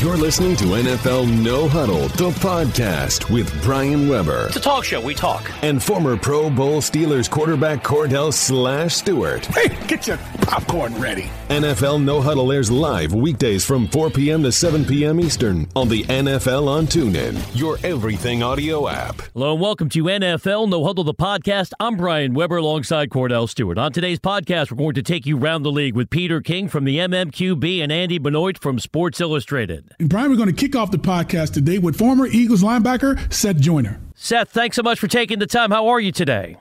[0.00, 4.46] You're listening to NFL No Huddle, the podcast with Brian Weber.
[4.46, 4.98] It's a talk show.
[4.98, 5.50] We talk.
[5.62, 9.44] And former Pro Bowl Steelers quarterback Kordell Slash Stewart.
[9.44, 11.28] Hey, get your popcorn ready.
[11.50, 14.42] NFL No Huddle airs live weekdays from 4 p.m.
[14.44, 15.20] to 7 p.m.
[15.20, 19.20] Eastern on the NFL on TuneIn, your everything audio app.
[19.34, 21.72] Hello and welcome to NFL No Huddle, the podcast.
[21.78, 23.76] I'm Brian Weber alongside Kordell Stewart.
[23.76, 26.84] On today's podcast, we're going to take you around the league with Peter King from
[26.84, 29.89] the MMQB and Andy Benoit from Sports Illustrated.
[29.98, 33.58] And Brian, we're going to kick off the podcast today with former Eagles linebacker Seth
[33.58, 34.00] Joyner.
[34.14, 35.70] Seth, thanks so much for taking the time.
[35.70, 36.56] How are you today?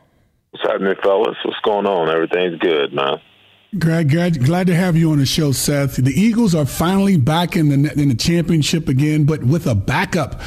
[0.51, 1.37] What's happening, fellas?
[1.45, 2.09] What's going on?
[2.09, 3.21] Everything's good, man.
[3.77, 5.97] Glad, glad, glad to have you on the show, Seth.
[5.97, 10.41] The Eagles are finally back in the in the championship again, but with a backup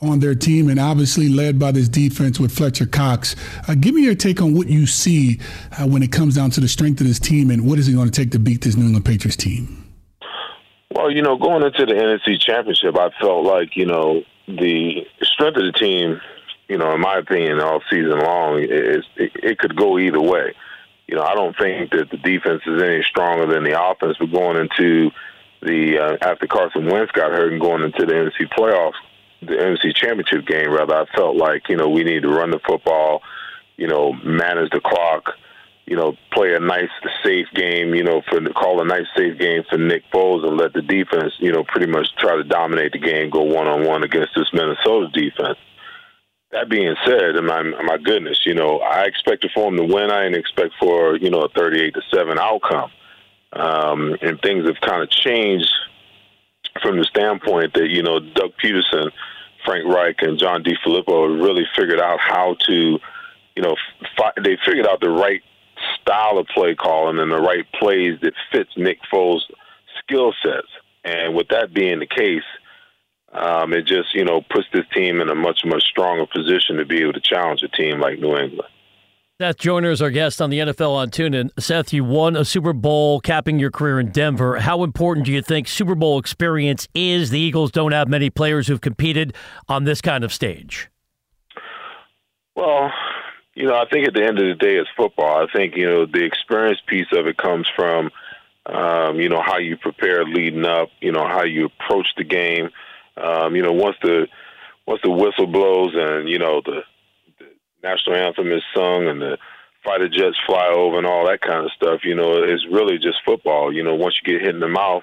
[0.00, 3.34] on their team, and obviously led by this defense with Fletcher Cox.
[3.66, 5.40] Uh, give me your take on what you see
[5.76, 7.94] uh, when it comes down to the strength of this team, and what is it
[7.94, 9.87] going to take to beat this New England Patriots team?
[10.90, 15.58] Well, you know, going into the NFC Championship, I felt like you know the strength
[15.58, 16.20] of the team.
[16.68, 20.54] You know, in my opinion, all season long, is it, it could go either way.
[21.06, 24.16] You know, I don't think that the defense is any stronger than the offense.
[24.18, 25.10] But going into
[25.62, 28.98] the uh, after Carson Wentz got hurt and going into the NFC playoffs,
[29.40, 32.60] the NFC Championship game, rather, I felt like you know we need to run the
[32.66, 33.22] football,
[33.76, 35.34] you know, manage the clock
[35.88, 36.90] you know, play a nice,
[37.24, 40.74] safe game, you know, for call a nice, safe game for Nick Foles and let
[40.74, 44.04] the defense, you know, pretty much try to dominate the game, go one on one
[44.04, 45.58] against this Minnesota defense.
[46.50, 50.10] That being said, my my goodness, you know, I expected for him to win.
[50.10, 52.90] I didn't expect for you know a thirty-eight to seven outcome,
[53.52, 55.70] um, and things have kind of changed
[56.82, 59.10] from the standpoint that you know Doug Pederson,
[59.64, 62.98] Frank Reich, and John DeFilippo really figured out how to,
[63.56, 63.76] you know,
[64.16, 65.42] fi- they figured out the right
[66.08, 69.40] style of play calling and the right plays that fits Nick Foles'
[70.02, 70.68] skill sets.
[71.04, 72.42] And with that being the case,
[73.32, 76.86] um, it just you know puts this team in a much much stronger position to
[76.86, 78.70] be able to challenge a team like New England.
[79.40, 81.50] Seth Joyner is our guest on the NFL on TuneIn.
[81.60, 84.58] Seth, you won a Super Bowl, capping your career in Denver.
[84.58, 87.30] How important do you think Super Bowl experience is?
[87.30, 89.36] The Eagles don't have many players who've competed
[89.68, 90.90] on this kind of stage.
[92.56, 92.90] Well,
[93.58, 95.42] you know, I think at the end of the day, it's football.
[95.42, 98.10] I think you know the experience piece of it comes from,
[98.66, 100.90] um, you know, how you prepare leading up.
[101.00, 102.70] You know, how you approach the game.
[103.16, 104.28] Um, you know, once the
[104.86, 106.82] once the whistle blows and you know the,
[107.40, 107.46] the
[107.82, 109.38] national anthem is sung and the
[109.84, 112.02] fighter jets fly over and all that kind of stuff.
[112.04, 113.74] You know, it's really just football.
[113.74, 115.02] You know, once you get hit in the mouth,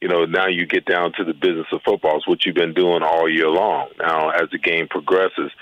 [0.00, 2.16] you know, now you get down to the business of football.
[2.16, 3.90] It's what you've been doing all year long.
[3.98, 5.52] Now, as the game progresses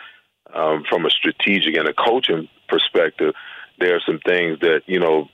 [0.55, 3.35] um, from a strategic and a coaching perspective,
[3.79, 5.29] there are some things that you know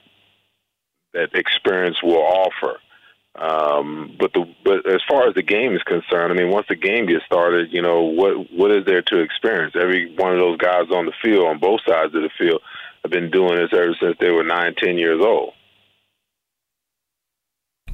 [1.12, 2.78] that experience will offer.
[3.36, 6.76] Um, but the but as far as the game is concerned, I mean, once the
[6.76, 9.75] game gets started, you know what what is there to experience?
[9.75, 12.60] Every one of those guys on the field, on both sides of the field,
[13.02, 15.52] have been doing this ever since they were nine, ten years old.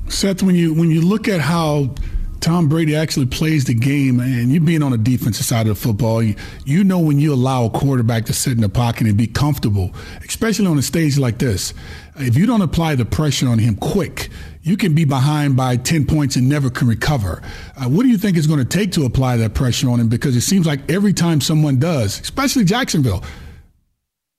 [0.08, 1.94] Seth, when you when you look at how
[2.40, 5.80] Tom Brady actually plays the game, and you being on the defensive side of the
[5.80, 6.34] football, you,
[6.64, 9.94] you, know when you allow a quarterback to sit in the pocket and be comfortable,
[10.26, 11.74] especially on a stage like this.
[12.16, 14.30] If you don't apply the pressure on him quick,
[14.62, 17.42] you can be behind by 10 points and never can recover.
[17.76, 20.08] Uh, what do you think is going to take to apply that pressure on him?
[20.08, 23.22] Because it seems like every time someone does, especially Jacksonville,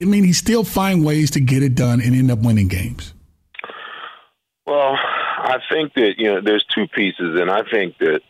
[0.01, 3.13] I mean, he still find ways to get it done and end up winning games.
[4.65, 4.97] Well,
[5.51, 8.21] I think that you know there's two pieces, and I think that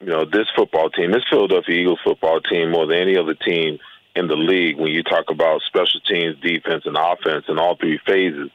[0.00, 3.78] you know this football team, this Philadelphia Eagles football team, more than any other team
[4.16, 8.00] in the league, when you talk about special teams, defense, and offense in all three
[8.06, 8.50] phases,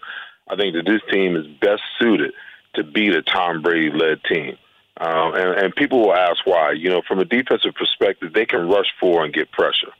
[0.48, 2.34] I think that this team is best suited
[2.75, 4.58] to beat a Tom Brady-led team.
[5.00, 6.72] Um, and, and people will ask why.
[6.72, 9.92] You know, from a defensive perspective, they can rush four and get pressure.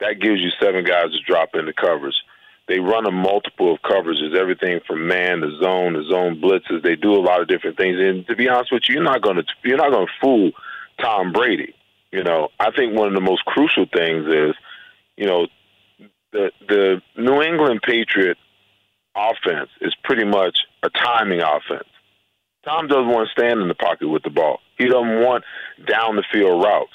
[0.00, 2.16] That gives you seven guys to drop into coverage.
[2.66, 6.82] They run a multiple of coverages, everything from man to zone to zone blitzes.
[6.82, 7.98] They do a lot of different things.
[7.98, 10.52] And to be honest with you, you're not going to you're not going to fool
[10.98, 11.74] Tom Brady.
[12.10, 14.54] You know, I think one of the most crucial things is,
[15.16, 15.46] you know,
[16.32, 18.38] the the New England Patriot
[19.14, 21.88] offense is pretty much a timing offense.
[22.64, 24.60] Tom doesn't want to stand in the pocket with the ball.
[24.78, 25.44] He doesn't want
[25.86, 26.92] down the field routes.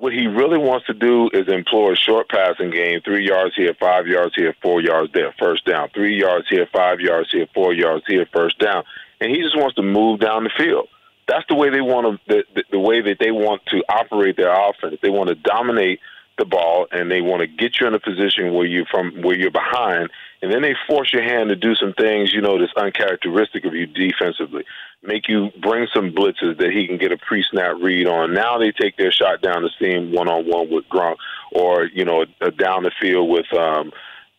[0.00, 3.74] What he really wants to do is employ a short passing game, three yards here,
[3.78, 5.90] five yards here, four yards there, first down.
[5.90, 8.84] Three yards here, five yards here, four yards here, first down.
[9.20, 10.88] And he just wants to move down the field.
[11.28, 14.38] That's the way they want to, the, the, the way that they want to operate
[14.38, 14.96] their offense.
[15.02, 16.00] They want to dominate
[16.40, 19.36] the ball and they want to get you in a position where you from where
[19.36, 20.08] you're behind
[20.40, 23.74] and then they force your hand to do some things you know that's uncharacteristic of
[23.74, 24.64] you defensively
[25.02, 28.34] make you bring some blitzes that he can get a pre-snap read on.
[28.34, 31.16] Now they take their shot down the seam one-on-one with Gronk,
[31.52, 33.92] or you know, a, down the field with um,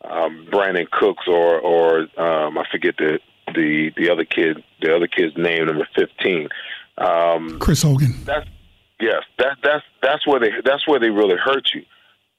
[0.04, 3.18] um, Brandin Cooks, or or um, I forget the
[3.54, 6.48] the the other kid, the other kid's name, number fifteen.
[6.98, 8.14] Um, Chris Hogan.
[8.24, 8.48] That's
[9.00, 11.84] yes, that that's that's where they that's where they really hurt you.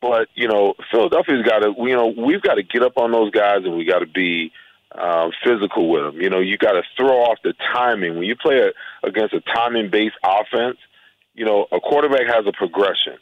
[0.01, 3.31] But you know, Philadelphia's got to you know we've got to get up on those
[3.31, 4.51] guys, and we got to be
[4.97, 6.21] uh, physical with them.
[6.21, 9.41] You know, you got to throw off the timing when you play a, against a
[9.41, 10.77] timing-based offense.
[11.33, 13.17] You know, a quarterback has a progression,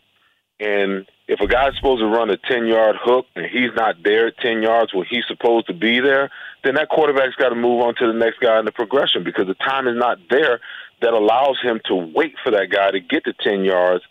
[0.59, 4.37] and if a guy's supposed to run a ten-yard hook and he's not there at
[4.39, 6.29] ten yards when he's supposed to be there,
[6.63, 9.47] then that quarterback's got to move on to the next guy in the progression because
[9.47, 10.59] the time is not there
[11.01, 14.03] that allows him to wait for that guy to get to ten yards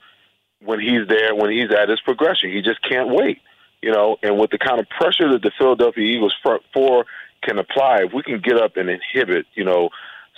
[0.64, 2.50] when he's there when he's at his progression.
[2.50, 3.38] He just can't wait.
[3.82, 7.04] You know, and with the kind of pressure that the Philadelphia Eagles front four
[7.42, 9.90] can apply, if we can get up and inhibit, you know,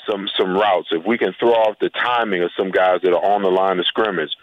[0.09, 3.25] some some routes, if we can throw off the timing of some guys that are
[3.25, 4.35] on the line of scrimmage,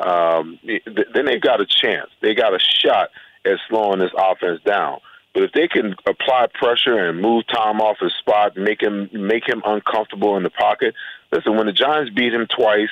[0.00, 2.10] um, then they've got a chance.
[2.20, 3.10] They got a shot
[3.44, 5.00] at slowing this offense down.
[5.34, 9.48] But if they can apply pressure and move Tom off his spot, make him make
[9.48, 10.94] him uncomfortable in the pocket.
[11.32, 12.90] Listen, when the Giants beat him twice,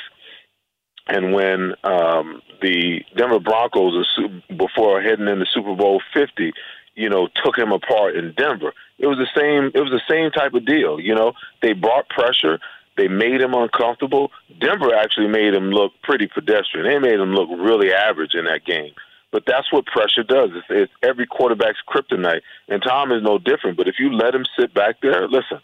[1.06, 4.06] and when um, the Denver Broncos
[4.56, 6.52] before heading into Super Bowl Fifty,
[6.94, 8.72] you know, took him apart in Denver.
[8.98, 9.70] It was the same.
[9.74, 11.00] It was the same type of deal.
[11.00, 12.58] You know, they brought pressure.
[12.96, 14.30] They made him uncomfortable.
[14.60, 16.86] Denver actually made him look pretty pedestrian.
[16.86, 18.92] They made him look really average in that game.
[19.32, 20.50] But that's what pressure does.
[20.54, 23.78] It's, it's every quarterback's kryptonite, and Tom is no different.
[23.78, 25.58] But if you let him sit back there, listen,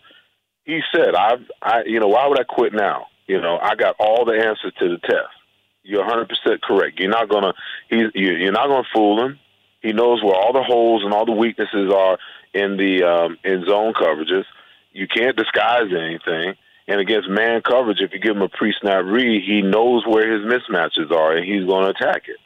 [0.65, 3.07] he said, "I've, I, you know, why would I quit now?
[3.27, 5.37] You know, I got all the answers to the test.
[5.83, 6.99] You're 100 percent correct.
[6.99, 7.53] You're not gonna,
[7.91, 9.39] he's, you're not gonna fool him.
[9.81, 12.19] He knows where all the holes and all the weaknesses are
[12.55, 14.45] in the um, in zone coverages.
[14.93, 16.55] You can't disguise anything.
[16.89, 20.51] And against man coverage, if you give him a pre-snap read, he knows where his
[20.51, 22.39] mismatches are, and he's going to attack it.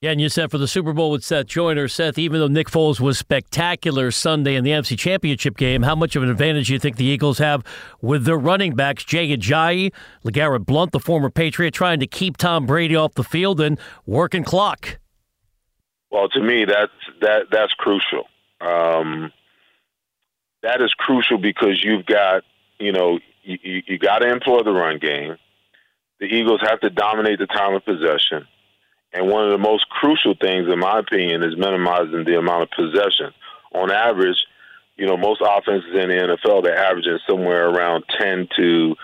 [0.00, 2.70] Yeah, and you said for the Super Bowl with Seth Joyner, Seth, even though Nick
[2.70, 6.74] Foles was spectacular Sunday in the NFC Championship game, how much of an advantage do
[6.74, 7.64] you think the Eagles have
[8.00, 9.92] with their running backs, Jay Ajayi,
[10.24, 14.44] LeGarrette Blunt, the former Patriot, trying to keep Tom Brady off the field and working
[14.44, 14.98] clock?
[16.10, 18.24] Well, to me, that's that that's crucial.
[18.60, 19.32] Um,
[20.62, 22.42] that is crucial because you've got,
[22.78, 25.36] you know, you, you, got to employ the run game.
[26.18, 28.48] The Eagles have to dominate the time of possession.
[29.12, 32.70] And one of the most crucial things, in my opinion, is minimizing the amount of
[32.70, 33.32] possession.
[33.72, 34.44] On average,
[34.96, 38.96] you know, most offenses in the NFL, they're averaging somewhere around 10 to,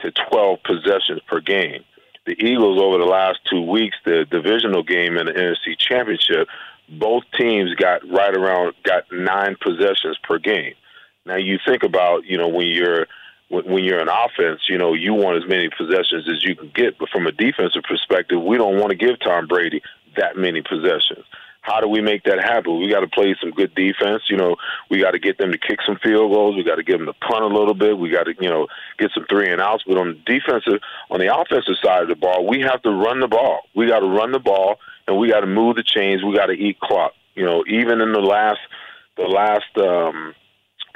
[0.00, 1.84] to 12 possessions per game
[2.26, 6.48] the Eagles over the last two weeks, the divisional game in the NFC Championship,
[6.88, 10.74] both teams got right around got nine possessions per game.
[11.24, 13.06] Now you think about you know when you're
[13.48, 16.98] when you're an offense, you know you want as many possessions as you can get,
[16.98, 19.82] but from a defensive perspective, we don't want to give Tom Brady
[20.16, 21.24] that many possessions.
[21.62, 22.80] How do we make that happen?
[22.80, 24.22] We got to play some good defense.
[24.28, 24.56] You know,
[24.90, 26.56] we got to get them to kick some field goals.
[26.56, 27.98] We got to get them to punt a little bit.
[27.98, 28.66] We got to, you know,
[28.98, 29.84] get some three and outs.
[29.86, 30.80] But on the defensive,
[31.10, 33.60] on the offensive side of the ball, we have to run the ball.
[33.74, 34.76] We got to run the ball,
[35.06, 36.24] and we got to move the chains.
[36.24, 37.12] We got to eat clock.
[37.34, 38.60] You know, even in the last,
[39.16, 40.34] the last um,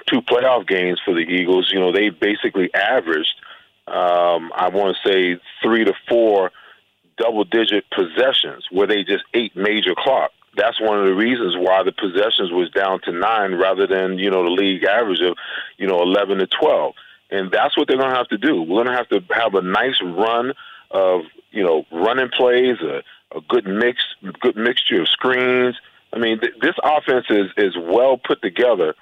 [0.07, 3.35] two playoff games for the Eagles, you know, they basically averaged,
[3.87, 6.53] um, I want to say, three to four
[7.19, 11.93] double-digit possessions where they just ate major clock that's one of the reasons why the
[11.93, 15.37] possessions was down to nine rather than you know the league average of
[15.79, 16.95] you know eleven to twelve.
[17.31, 18.61] And that's what they're going to have to do.
[18.63, 20.53] We're going to have to have a nice run
[20.91, 23.03] of you know running plays, a,
[23.37, 24.03] a good mix,
[24.41, 25.77] good mixture of screens.
[26.13, 28.95] I mean, th- this offense is is well put together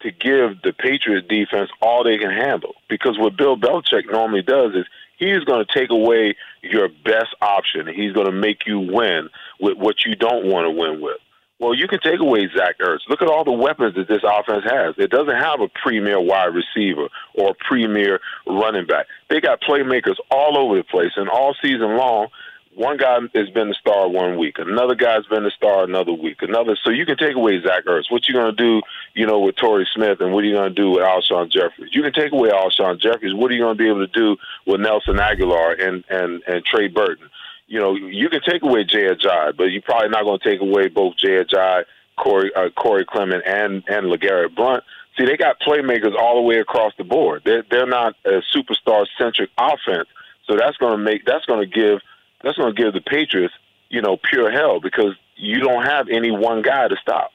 [0.00, 2.74] to give the Patriots defense all they can handle.
[2.88, 4.86] Because what Bill Belichick normally does is
[5.28, 7.86] he's going to take away your best option.
[7.86, 9.28] He's going to make you win
[9.60, 11.18] with what you don't want to win with.
[11.60, 13.08] Well, you can take away Zach Ertz.
[13.08, 14.96] Look at all the weapons that this offense has.
[14.98, 19.06] It doesn't have a premier wide receiver or a premier running back.
[19.30, 22.28] They got playmakers all over the place, and all season long,
[22.74, 26.42] one guy has been the star one week, another guy's been the star another week,
[26.42, 26.76] another.
[26.82, 28.10] So you can take away Zach Ertz.
[28.10, 28.82] What you going to do,
[29.14, 31.94] you know, with Torrey Smith, and what are you going to do with Alshon Jeffries?
[31.94, 33.34] You can take away Alshon Jeffries.
[33.34, 36.64] What are you going to be able to do with Nelson Agholor and and and
[36.64, 37.28] Trey Burton?
[37.66, 40.60] You know, you can take away Jay Ajayi, but you're probably not going to take
[40.60, 41.84] away both Jay Ajayi,
[42.16, 44.84] Corey uh, Corey Clement, and and LeGarrette Blunt.
[45.16, 47.42] See, they got playmakers all the way across the board.
[47.44, 50.08] They're they're not a superstar centric offense,
[50.46, 52.00] so that's to make that's going to give
[52.42, 53.54] that's going to give the Patriots,
[53.88, 57.30] you know, pure hell because you don't have any one guy to stop.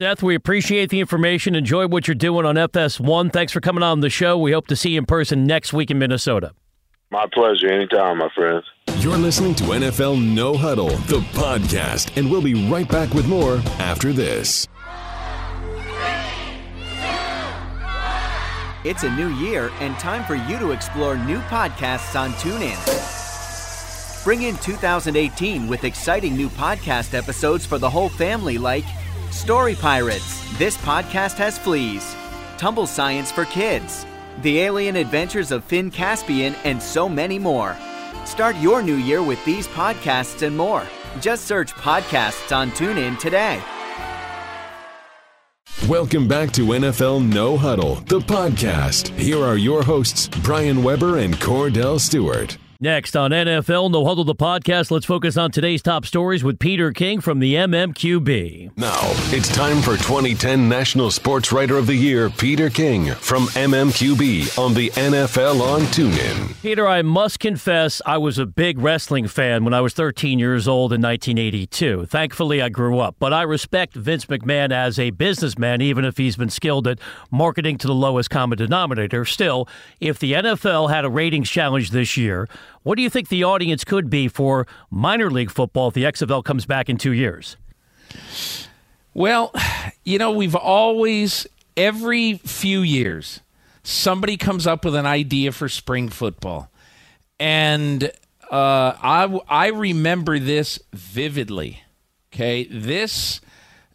[0.00, 1.54] Seth, we appreciate the information.
[1.54, 3.32] Enjoy what you're doing on FS1.
[3.32, 4.36] Thanks for coming on the show.
[4.36, 6.52] We hope to see you in person next week in Minnesota.
[7.10, 7.68] My pleasure.
[7.68, 8.64] Anytime, my friends.
[8.98, 13.56] You're listening to NFL No Huddle, the podcast, and we'll be right back with more
[13.78, 14.66] after this.
[18.84, 23.15] It's a new year and time for you to explore new podcasts on TuneIn.
[24.26, 28.82] Bring in 2018 with exciting new podcast episodes for the whole family like
[29.30, 30.58] Story Pirates.
[30.58, 32.16] This podcast has fleas.
[32.58, 34.04] Tumble Science for Kids.
[34.42, 37.76] The Alien Adventures of Finn Caspian, and so many more.
[38.24, 40.82] Start your new year with these podcasts and more.
[41.20, 43.62] Just search podcasts on TuneIn today.
[45.88, 49.16] Welcome back to NFL No Huddle, the podcast.
[49.16, 52.58] Here are your hosts, Brian Weber and Kordell Stewart.
[52.78, 56.92] Next on NFL No Huddle the podcast, let's focus on today's top stories with Peter
[56.92, 58.76] King from the MMQB.
[58.76, 58.98] Now,
[59.32, 64.74] it's time for 2010 National Sports Writer of the Year, Peter King from MMQB on
[64.74, 66.60] the NFL on TuneIn.
[66.60, 70.68] Peter, I must confess I was a big wrestling fan when I was 13 years
[70.68, 72.04] old in 1982.
[72.04, 76.36] Thankfully, I grew up, but I respect Vince McMahon as a businessman, even if he's
[76.36, 76.98] been skilled at
[77.30, 79.24] marketing to the lowest common denominator.
[79.24, 79.66] Still,
[79.98, 82.46] if the NFL had a ratings challenge this year,
[82.86, 86.44] what do you think the audience could be for minor league football if the XFL
[86.44, 87.56] comes back in two years?
[89.12, 89.52] Well,
[90.04, 93.40] you know, we've always, every few years,
[93.82, 96.70] somebody comes up with an idea for spring football.
[97.40, 98.04] And
[98.52, 101.82] uh, I, I remember this vividly.
[102.32, 102.68] Okay.
[102.70, 103.40] This,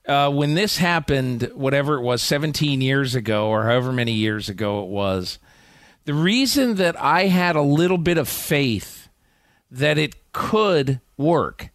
[0.06, 4.84] uh, when this happened, whatever it was, 17 years ago or however many years ago
[4.84, 5.40] it was,
[6.06, 9.10] the reason that I had a little bit of faith
[9.70, 11.70] that it could work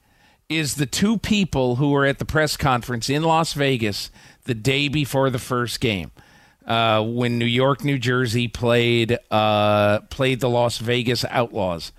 [0.49, 4.11] is the two people who were at the press conference in Las Vegas
[4.45, 6.11] the day before the first game.
[6.65, 11.93] Uh, when New York, New Jersey played uh, played the Las Vegas Outlaws.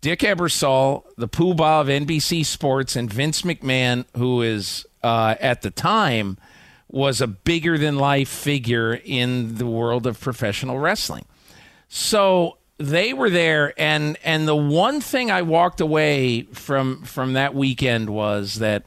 [0.00, 5.70] Dick Ebersol, the poobah of NBC Sports, and Vince McMahon, who is uh, at the
[5.70, 6.38] time
[6.88, 11.24] was a bigger than life figure in the world of professional wrestling.
[11.94, 17.54] So they were there and and the one thing I walked away from from that
[17.54, 18.84] weekend was that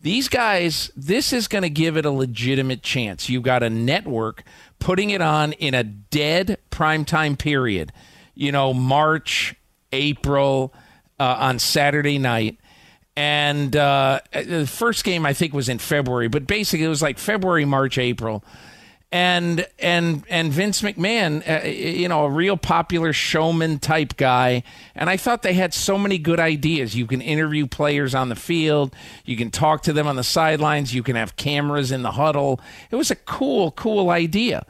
[0.00, 3.28] these guys this is going to give it a legitimate chance.
[3.28, 4.42] You've got a network
[4.80, 7.92] putting it on in a dead primetime period.
[8.34, 9.54] You know, March,
[9.92, 10.74] April
[11.20, 12.58] uh, on Saturday night.
[13.14, 17.20] And uh, the first game I think was in February, but basically it was like
[17.20, 18.42] February, March, April
[19.10, 24.62] and and and Vince McMahon, uh, you know, a real popular showman type guy.
[24.94, 26.94] And I thought they had so many good ideas.
[26.94, 30.94] You can interview players on the field, you can talk to them on the sidelines,
[30.94, 32.60] you can have cameras in the huddle.
[32.90, 34.66] It was a cool, cool idea.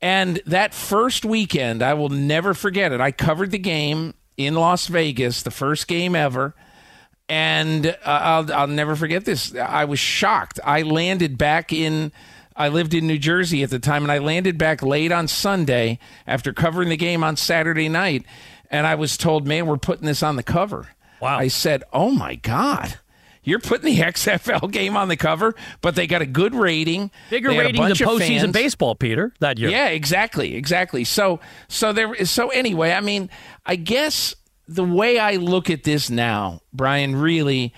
[0.00, 3.00] And that first weekend, I will never forget it.
[3.00, 6.54] I covered the game in Las Vegas, the first game ever.
[7.28, 9.54] And uh, I'll, I'll never forget this.
[9.56, 10.60] I was shocked.
[10.64, 12.12] I landed back in
[12.58, 16.00] I lived in New Jersey at the time, and I landed back late on Sunday
[16.26, 18.26] after covering the game on Saturday night.
[18.68, 20.88] And I was told, man, we're putting this on the cover.
[21.20, 21.38] Wow.
[21.38, 22.98] I said, oh my God.
[23.44, 27.12] You're putting the XFL game on the cover, but they got a good rating.
[27.30, 29.70] Bigger rating than postseason baseball, Peter, that year.
[29.70, 31.04] Yeah, exactly, exactly.
[31.04, 32.26] So, so there.
[32.26, 33.30] So anyway, I mean,
[33.64, 34.34] I guess
[34.66, 37.72] the way I look at this now, Brian, really,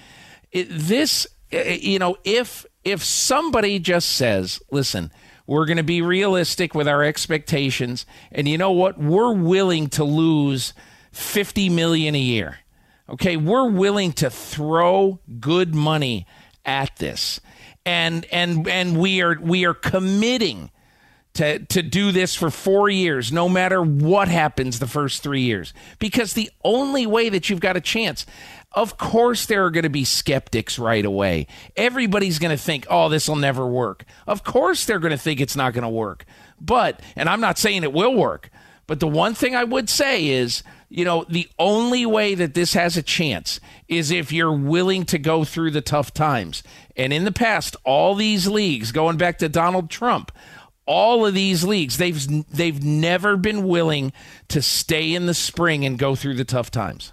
[0.50, 5.12] it, this, eh, eh, you know, if if somebody just says, listen,
[5.46, 8.98] we're going to be realistic with our expectations, and you know what?
[8.98, 10.72] We're willing to lose
[11.12, 12.58] 50 million a year.
[13.08, 16.26] Okay, we're willing to throw good money
[16.64, 17.40] at this.
[17.84, 20.70] And and and we are we are committing
[21.34, 25.72] to to do this for 4 years no matter what happens the first 3 years
[25.98, 28.26] because the only way that you've got a chance
[28.72, 31.48] of course, there are going to be skeptics right away.
[31.76, 34.04] Everybody's going to think, oh, this will never work.
[34.28, 36.24] Of course, they're going to think it's not going to work.
[36.60, 38.50] But, and I'm not saying it will work,
[38.86, 42.74] but the one thing I would say is, you know, the only way that this
[42.74, 46.62] has a chance is if you're willing to go through the tough times.
[46.96, 50.30] And in the past, all these leagues, going back to Donald Trump,
[50.90, 54.12] all of these leagues, they've they've never been willing
[54.48, 57.12] to stay in the spring and go through the tough times.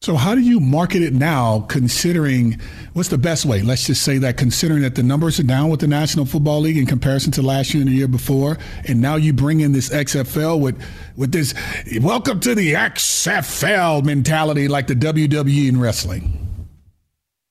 [0.00, 2.58] So, how do you market it now, considering
[2.94, 3.60] what's the best way?
[3.60, 6.78] Let's just say that considering that the numbers are down with the National Football League
[6.78, 8.56] in comparison to last year and the year before,
[8.88, 10.82] and now you bring in this XFL with,
[11.16, 11.54] with this
[12.00, 16.40] welcome to the XFL mentality like the WWE in wrestling.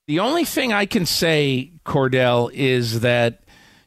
[0.08, 3.43] The only thing I can say, Kordell, is that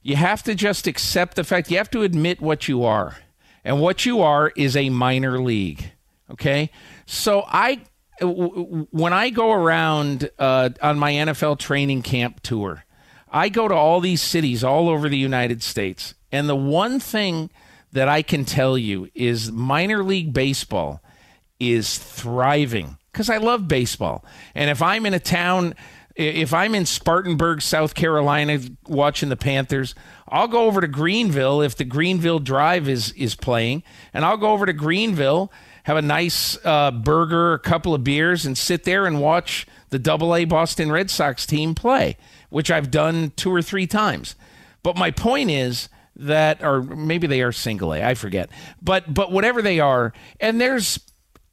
[0.07, 3.17] you have to just accept the fact you have to admit what you are.
[3.65, 5.91] And what you are is a minor league.
[6.31, 6.71] Okay?
[7.05, 7.81] So I
[8.21, 12.85] when I go around uh, on my NFL training camp tour,
[13.29, 16.15] I go to all these cities all over the United States.
[16.31, 17.49] And the one thing
[17.91, 21.03] that I can tell you is minor league baseball
[21.59, 24.23] is thriving because I love baseball.
[24.55, 25.75] And if I'm in a town
[26.17, 29.93] if I'm in Spartanburg, South Carolina, watching the Panthers,
[30.27, 33.83] I'll go over to Greenville if the Greenville Drive is is playing,
[34.13, 35.51] and I'll go over to Greenville,
[35.83, 39.99] have a nice uh, burger, a couple of beers, and sit there and watch the
[39.99, 42.17] Double A Boston Red Sox team play,
[42.49, 44.35] which I've done two or three times.
[44.81, 48.49] But my point is that, or maybe they are single A, I forget.
[48.81, 50.99] But but whatever they are, and there's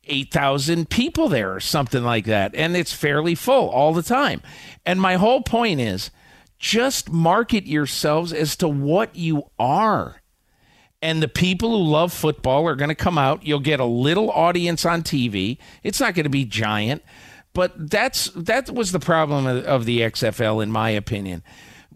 [0.06, 2.54] 8,000 people there or something like that.
[2.54, 4.42] And it's fairly full all the time.
[4.84, 6.10] And my whole point is
[6.58, 10.22] just market yourselves as to what you are.
[11.02, 13.44] And the people who love football are going to come out.
[13.44, 15.58] You'll get a little audience on TV.
[15.82, 17.02] It's not going to be giant,
[17.52, 21.42] but that's that was the problem of, of the XFL, in my opinion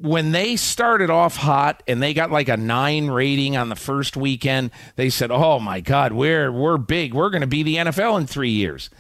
[0.01, 4.17] when they started off hot and they got like a nine rating on the first
[4.17, 7.15] weekend, they said, "Oh my God, we're we're big.
[7.15, 8.91] We're going to be the NFL in three years."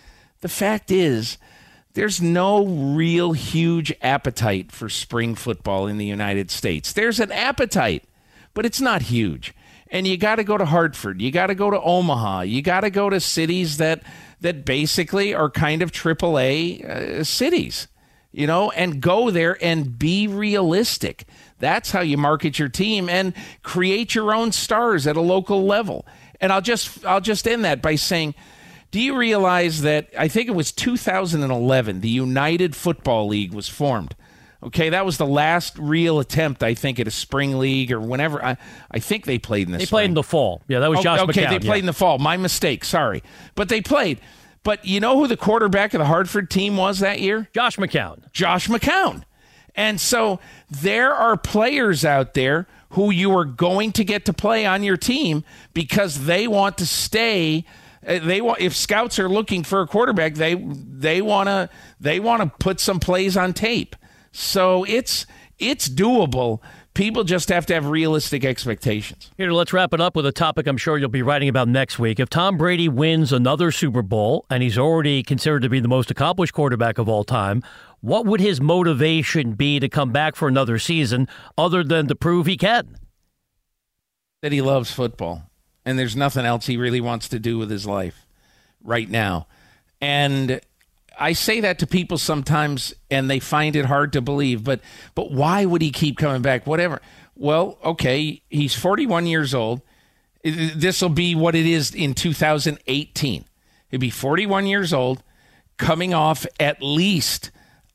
[0.40, 1.38] The fact is,
[1.94, 6.92] there's no real huge appetite for spring football in the United States.
[6.92, 8.04] There's an appetite,
[8.54, 9.54] but it's not huge.
[9.90, 11.22] And you got to go to Hartford.
[11.22, 12.42] You got to go to Omaha.
[12.42, 14.02] You got to go to cities that
[14.40, 17.88] that basically are kind of AAA uh, cities
[18.32, 21.24] you know, and go there and be realistic.
[21.58, 26.06] That's how you market your team and create your own stars at a local level.
[26.40, 28.34] And I'll just I'll just end that by saying
[28.90, 34.14] do you realize that I think it was 2011 the United Football League was formed.
[34.60, 38.44] Okay, that was the last real attempt, I think, at a spring league or whenever.
[38.44, 38.56] I,
[38.90, 39.78] I think they played in the.
[39.78, 39.98] They spring.
[39.98, 40.62] played in the fall.
[40.66, 41.20] Yeah, that was Josh.
[41.20, 41.80] Okay, McCown, they played yeah.
[41.80, 42.18] in the fall.
[42.18, 42.84] My mistake.
[42.84, 43.22] Sorry,
[43.54, 44.20] but they played.
[44.62, 47.48] But you know who the quarterback of the Hartford team was that year?
[47.54, 48.30] Josh McCown.
[48.32, 49.22] Josh McCown.
[49.74, 54.66] And so there are players out there who you are going to get to play
[54.66, 55.44] on your team
[55.74, 57.64] because they want to stay
[58.06, 61.68] uh, they want if scouts are looking for a quarterback they they want to
[62.00, 63.96] they want to put some plays on tape
[64.32, 65.26] so it's
[65.58, 66.60] it's doable
[66.94, 69.30] People just have to have realistic expectations.
[69.36, 71.98] Here, let's wrap it up with a topic I'm sure you'll be writing about next
[71.98, 72.18] week.
[72.18, 76.10] If Tom Brady wins another Super Bowl and he's already considered to be the most
[76.10, 77.62] accomplished quarterback of all time,
[78.00, 82.46] what would his motivation be to come back for another season other than to prove
[82.46, 82.98] he can?
[84.42, 85.48] That he loves football
[85.88, 88.26] and there's nothing else he really wants to do with his life
[88.82, 89.46] right now.
[90.02, 90.60] And
[91.18, 94.80] I say that to people sometimes and they find it hard to believe, but
[95.14, 96.66] but why would he keep coming back?
[96.66, 97.00] Whatever.
[97.34, 99.82] Well, okay, he's 41 years old.
[100.42, 103.44] This will be what it is in 2018.
[103.90, 105.22] He'll be 41 years old,
[105.76, 107.50] coming off at least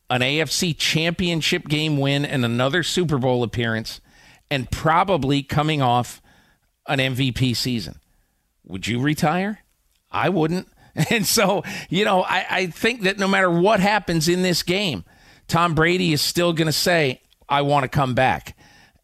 [0.10, 4.02] an AFC championship game win and another Super Bowl appearance,
[4.52, 6.22] and probably coming off
[6.88, 8.00] an MVP season.
[8.66, 9.60] Would you retire?
[10.12, 10.68] I wouldn't.
[11.10, 15.04] And so, you know, I, I think that no matter what happens in this game,
[15.48, 18.56] Tom Brady is still going to say, I want to come back.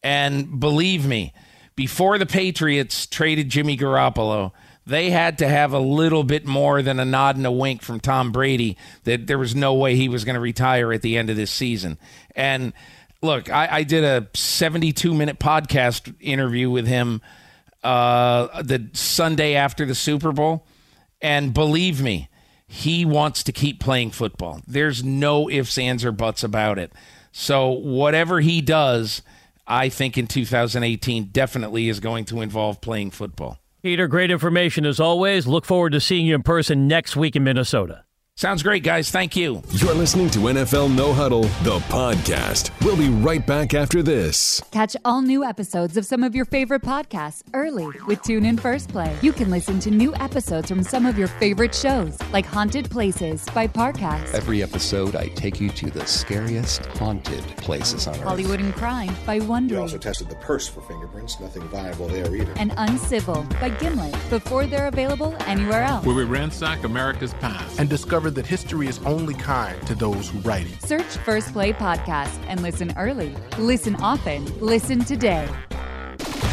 [0.02, 1.34] And believe me,
[1.76, 4.52] before the Patriots traded Jimmy Garoppolo,
[4.86, 8.00] they had to have a little bit more than a nod and a wink from
[8.00, 11.30] Tom Brady that there was no way he was going to retire at the end
[11.30, 11.98] of this season.
[12.34, 12.72] And
[13.22, 17.20] look, I, I did a 72 minute podcast interview with him
[17.82, 20.66] uh, the Sunday after the Super Bowl.
[21.22, 22.28] And believe me,
[22.66, 24.60] he wants to keep playing football.
[24.66, 26.92] There's no ifs, ands, or buts about it.
[27.32, 29.22] So whatever he does,
[29.66, 33.58] I think in 2018 definitely is going to involve playing football.
[33.82, 35.46] Peter, great information as always.
[35.46, 38.04] Look forward to seeing you in person next week in Minnesota.
[38.40, 39.10] Sounds great, guys.
[39.10, 39.62] Thank you.
[39.70, 42.70] You're listening to NFL No Huddle, the podcast.
[42.82, 44.62] We'll be right back after this.
[44.70, 49.14] Catch all new episodes of some of your favorite podcasts early with TuneIn First Play.
[49.20, 53.44] You can listen to new episodes from some of your favorite shows, like Haunted Places
[53.54, 54.32] by Parcast.
[54.32, 58.22] Every episode, I take you to the scariest haunted places on earth.
[58.22, 59.72] Hollywood and Crime by Wondery.
[59.72, 61.38] We also tested the purse for fingerprints.
[61.40, 62.54] Nothing viable there either.
[62.56, 66.06] And Uncivil by Gimlet before they're available anywhere else.
[66.06, 70.38] Where we ransack America's past and discover that history is only kind to those who
[70.40, 70.82] write it.
[70.82, 73.34] Search First Play Podcast and listen early.
[73.58, 74.44] Listen often.
[74.60, 75.48] Listen today.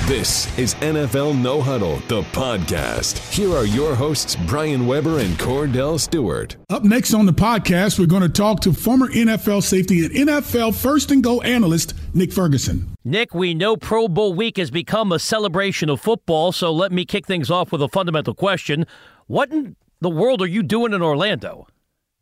[0.08, 3.18] This is NFL No Huddle, the podcast.
[3.34, 6.56] Here are your hosts, Brian Weber and Kordell Stewart.
[6.70, 10.76] Up next on the podcast, we're going to talk to former NFL safety and NFL
[10.76, 12.96] first and goal analyst, Nick Ferguson.
[13.04, 17.04] Nick, we know Pro Bowl week has become a celebration of football, so let me
[17.04, 18.86] kick things off with a fundamental question.
[19.26, 21.68] What in the world are you doing in Orlando?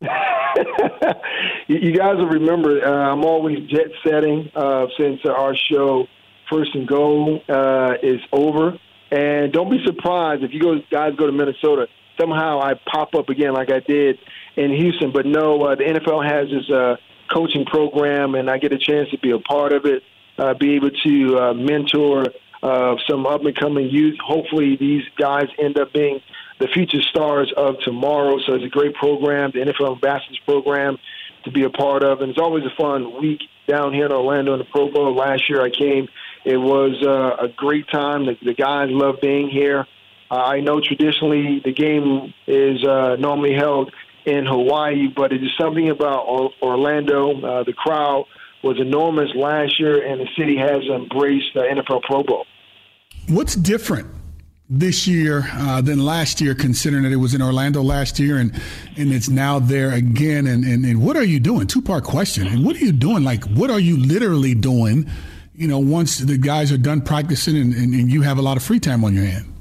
[1.68, 6.06] you guys will remember, uh, I'm always jet setting uh, since our show
[6.50, 8.78] first and goal uh, is over.
[9.10, 11.86] And don't be surprised if you go, guys go to Minnesota.
[12.18, 14.18] Somehow I pop up again like I did
[14.56, 15.12] in Houston.
[15.12, 16.96] But no, uh, the NFL has this uh,
[17.32, 20.02] coaching program, and I get a chance to be a part of it,
[20.38, 22.26] uh, be able to mentor
[23.08, 24.16] some up and coming youth.
[24.24, 26.20] Hopefully, these guys end up being
[26.58, 28.38] the future stars of tomorrow.
[28.46, 30.98] So it's a great program, the NFL Ambassadors Program,
[31.44, 32.20] to be a part of.
[32.20, 35.14] And it's always a fun week down here in Orlando in the Pro Bowl.
[35.14, 36.08] Last year I came
[36.46, 38.26] it was uh, a great time.
[38.26, 39.84] The, the guys love being here.
[40.30, 43.92] Uh, I know traditionally the game is uh, normally held
[44.24, 46.24] in Hawaii, but it is something about
[46.62, 47.40] Orlando.
[47.40, 48.26] Uh, the crowd
[48.62, 52.46] was enormous last year, and the city has embraced the NFL Pro Bowl.
[53.28, 54.06] What's different
[54.68, 58.52] this year uh, than last year, considering that it was in Orlando last year and
[58.96, 60.46] and it's now there again?
[60.46, 61.66] And, and, and what are you doing?
[61.66, 62.46] Two part question.
[62.46, 63.24] And what are you doing?
[63.24, 65.08] Like, what are you literally doing?
[65.56, 68.56] you know, once the guys are done practicing and, and, and you have a lot
[68.56, 69.52] of free time on your hand?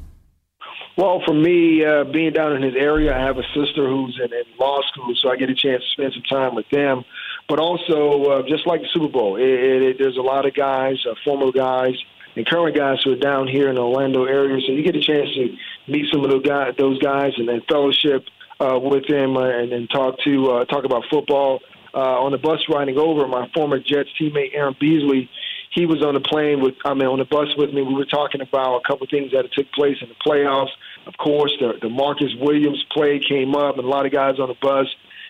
[0.98, 4.32] Well, for me, uh, being down in his area, I have a sister who's in,
[4.32, 7.04] in law school, so I get a chance to spend some time with them.
[7.50, 10.54] But also, uh, just like the Super Bowl, it, it, it, there's a lot of
[10.54, 11.96] guys, uh, former guys,
[12.36, 14.60] and current guys who are down here in the Orlando area.
[14.65, 15.56] So you get a chance to
[15.91, 18.26] meet some of those guys, those guys and then fellowship
[18.60, 21.62] uh, with them uh, and, and talk to uh, talk about football.
[21.93, 25.30] Uh, on the bus riding over, my former Jets teammate Aaron Beasley
[25.76, 27.82] he was on the plane with, I mean, on the bus with me.
[27.82, 30.71] We were talking about a couple things that took place in the playoffs.
[31.06, 34.48] Of course, the, the Marcus Williams play came up, and a lot of guys on
[34.48, 34.88] the bus,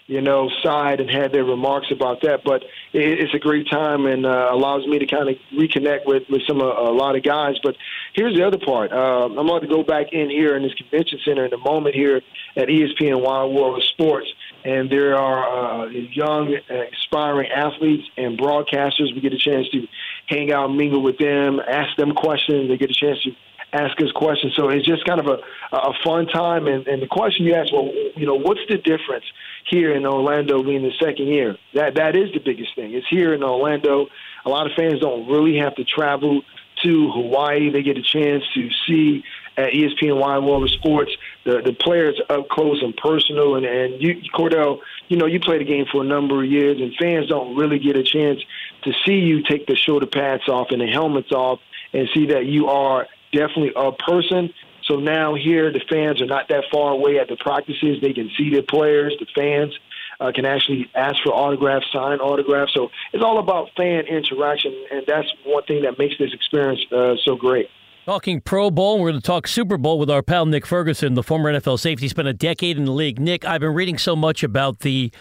[0.07, 2.41] you know, sighed and had their remarks about that.
[2.43, 2.63] But
[2.93, 6.41] it, it's a great time and uh, allows me to kind of reconnect with with
[6.47, 7.55] some uh, a lot of guys.
[7.63, 7.75] But
[8.13, 8.91] here's the other part.
[8.91, 11.95] Uh, I'm about to go back in here in this convention center in a moment
[11.95, 12.21] here
[12.55, 14.27] at ESPN Wide World of Sports
[14.65, 16.57] and there are uh, young,
[16.91, 19.13] aspiring athletes and broadcasters.
[19.13, 19.87] We get a chance to
[20.25, 22.67] hang out, mingle with them, ask them questions.
[22.67, 23.31] They get a chance to
[23.75, 24.53] ask us questions.
[24.55, 25.39] So it's just kind of a,
[25.75, 26.67] a fun time.
[26.67, 29.25] And, and the question you asked, well, you know, what's the difference
[29.69, 31.57] here in Orlando being the second year?
[31.73, 32.93] That that is the biggest thing.
[32.93, 34.07] It's here in Orlando.
[34.45, 36.41] A lot of fans don't really have to travel
[36.83, 37.69] to Hawaii.
[37.69, 39.23] They get a chance to see
[39.57, 41.11] uh, at ESPN Wide World of Sports,
[41.45, 43.55] the the players up close and personal.
[43.55, 46.79] And and you, Kordell, you know, you played the game for a number of years,
[46.79, 48.39] and fans don't really get a chance
[48.83, 51.59] to see you take the shoulder pads off and the helmets off
[51.93, 54.53] and see that you are definitely a person.
[54.87, 57.97] So now here, the fans are not that far away at the practices.
[58.01, 59.77] They can see their players, the fans.
[60.17, 62.73] Uh, can actually ask for autographs, sign autographs.
[62.73, 67.15] So it's all about fan interaction, and that's one thing that makes this experience uh,
[67.25, 67.67] so great.
[68.05, 71.23] Talking Pro Bowl, we're going to talk Super Bowl with our pal Nick Ferguson, the
[71.23, 72.07] former NFL safety.
[72.07, 73.19] Spent a decade in the league.
[73.19, 75.11] Nick, I've been reading so much about the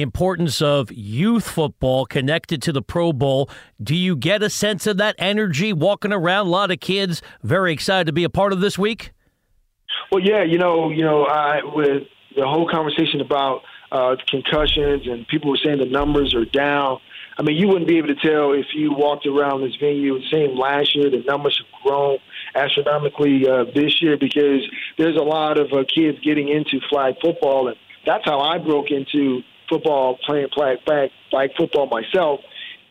[0.00, 3.48] importance of youth football connected to the Pro Bowl.
[3.82, 6.46] Do you get a sense of that energy walking around?
[6.46, 9.12] A lot of kids very excited to be a part of this week.
[10.10, 12.02] Well, yeah, you know, you know, I, with
[12.36, 16.98] the whole conversation about uh, concussions and people were saying the numbers are down.
[17.36, 20.20] I mean, you wouldn't be able to tell if you walked around this venue.
[20.32, 22.18] Same last year, the numbers have grown
[22.54, 24.60] astronomically uh, this year because
[24.98, 27.76] there's a lot of uh, kids getting into flag football, and
[28.06, 32.40] that's how I broke into football, playing flag flag, flag football myself.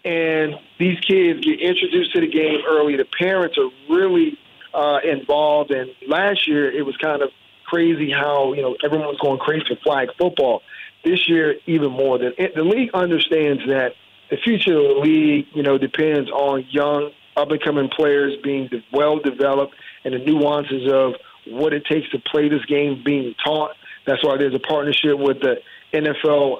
[0.05, 2.97] And these kids get introduced to the game early.
[2.97, 4.37] The parents are really
[4.73, 7.29] uh, involved, and last year it was kind of
[7.65, 10.61] crazy how you know everyone was going crazy for flag football.
[11.03, 12.17] This year, even more.
[12.17, 13.93] The, the league understands that
[14.29, 18.69] the future of the league, you know, depends on young, up and coming players being
[18.91, 21.13] well developed and the nuances of
[21.47, 23.71] what it takes to play this game being taught.
[24.05, 25.57] That's why there's a partnership with the
[25.93, 26.59] NFL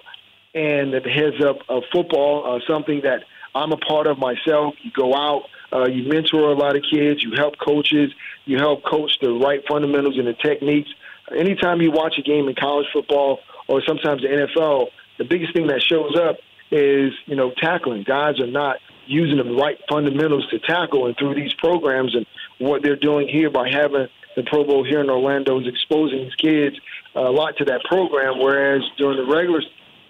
[0.56, 3.24] and the heads up of football, uh, something that
[3.56, 4.76] I'm a part of myself.
[4.82, 8.12] You go out, uh, you mentor a lot of kids, you help coaches,
[8.46, 10.90] you help coach the right fundamentals and the techniques.
[11.36, 15.68] Anytime you watch a game in college football or sometimes the NFL, the biggest thing
[15.68, 16.38] that shows up
[16.72, 18.04] is, you know, tackling.
[18.04, 22.26] Guys are not using the right fundamentals to tackle, and through these programs and
[22.60, 26.36] what they're doing here by having the Pro Bowl here in Orlando is exposing these
[26.36, 26.76] kids
[27.16, 28.40] a lot to that program.
[28.40, 29.62] Whereas during the regular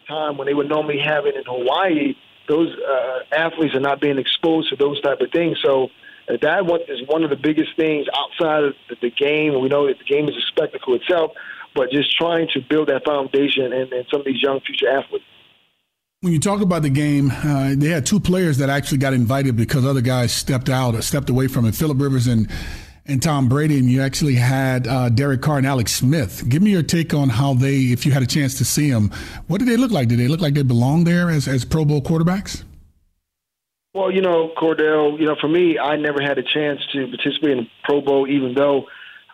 [0.07, 2.15] time when they would normally have it in Hawaii,
[2.47, 5.57] those uh, athletes are not being exposed to those type of things.
[5.63, 5.89] So
[6.27, 9.59] that one is one of the biggest things outside of the game.
[9.61, 11.31] We know that the game is a spectacle itself,
[11.75, 15.25] but just trying to build that foundation and, and some of these young future athletes.
[16.21, 19.57] When you talk about the game, uh, they had two players that actually got invited
[19.57, 21.75] because other guys stepped out or stepped away from it.
[21.75, 22.49] Philip Rivers and
[23.05, 26.47] and Tom Brady, and you actually had uh, Derek Carr and Alex Smith.
[26.47, 29.11] Give me your take on how they, if you had a chance to see them,
[29.47, 30.07] what did they look like?
[30.07, 32.63] Did they look like they belonged there as, as Pro Bowl quarterbacks?
[33.93, 37.57] Well, you know, Kordell, you know, for me, I never had a chance to participate
[37.57, 38.85] in Pro Bowl, even though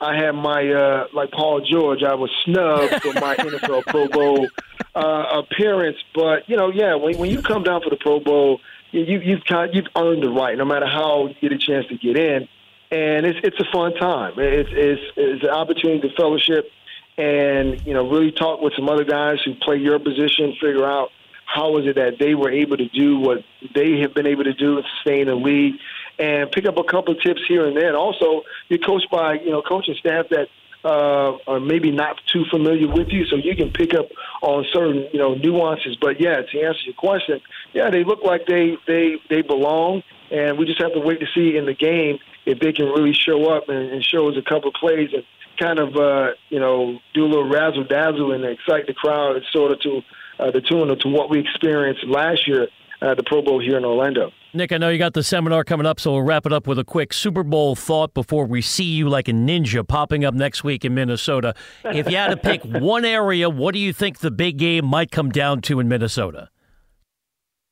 [0.02, 4.48] I had my, uh, like Paul George, I was snubbed for my NFL Pro Bowl
[4.96, 5.98] uh, appearance.
[6.14, 8.60] But, you know, yeah, when, when you come down for the Pro Bowl,
[8.92, 11.96] you, you've, kind you've earned the right, no matter how you get a chance to
[11.96, 12.50] get in
[12.92, 14.34] and it's it's a fun time.
[14.38, 16.70] It's it's, it's an opportunity to fellowship
[17.18, 21.10] and you know really talk with some other guys who play your position, figure out
[21.46, 23.40] how is it that they were able to do what
[23.76, 25.76] they have been able to do and stay in the league,
[26.18, 27.88] and pick up a couple of tips here and there.
[27.88, 30.48] And also, you're coached by you know coaching staff that
[30.86, 34.08] uh, are maybe not too familiar with you, so you can pick up
[34.42, 35.98] on certain you know nuances.
[36.00, 37.42] But yeah, to answer your question,
[37.74, 41.26] yeah, they look like they they they belong, and we just have to wait to
[41.34, 44.48] see in the game if they can really show up and, and show us a
[44.48, 45.24] couple of plays and
[45.60, 49.72] kind of uh, you know do a little razzle dazzle and excite the crowd, sort
[49.72, 50.02] of to
[50.40, 52.68] uh, the tune of to what we experienced last year
[53.02, 54.32] at the Pro Bowl here in Orlando.
[54.54, 56.80] Nick, I know you got the seminar coming up, so we'll wrap it up with
[56.80, 60.64] a quick Super Bowl thought before we see you like a ninja popping up next
[60.64, 61.54] week in Minnesota.
[61.86, 65.12] If you had to pick one area, what do you think the big game might
[65.12, 66.50] come down to in Minnesota?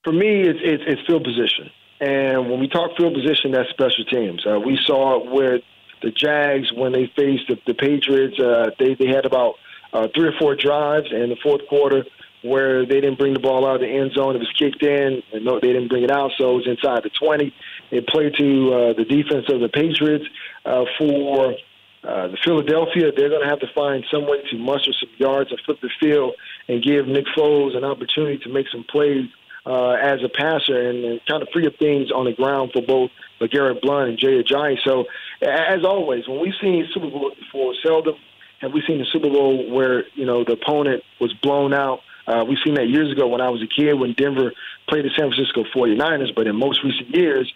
[0.04, 1.70] For me, it's, it's, it's field position.
[1.99, 4.45] And when we talk field position, that's special teams.
[4.45, 5.60] Uh, we saw where
[6.01, 9.55] the Jags, when they faced the, the Patriots, uh, they, they had about
[9.93, 12.05] uh, three or four drives in the fourth quarter
[12.43, 14.36] where they didn't bring the ball out of the end zone.
[14.36, 17.03] It was kicked in, and no, they didn't bring it out, so it was inside
[17.03, 17.53] the 20.
[17.89, 20.25] It played to uh, the defense of the Patriots.
[20.63, 21.55] Uh, for
[22.03, 25.51] uh, the Philadelphia, they're going to have to find some way to muster some yards
[25.51, 26.36] and flip the field
[26.67, 29.27] and give Nick Foles an opportunity to make some plays
[29.67, 32.82] uh, as a passer and, and kind of free up things on the ground for
[32.82, 34.77] both LeGarrette Blunt and Jay Ajayi.
[34.86, 35.06] So,
[35.41, 38.15] as always, when we've seen Super Bowl before, seldom
[38.62, 41.99] have we seen the Super Bowl where you know the opponent was blown out.
[42.25, 44.53] Uh, we've seen that years ago when I was a kid when Denver
[44.89, 47.53] played the San Francisco 49ers, but in most recent years,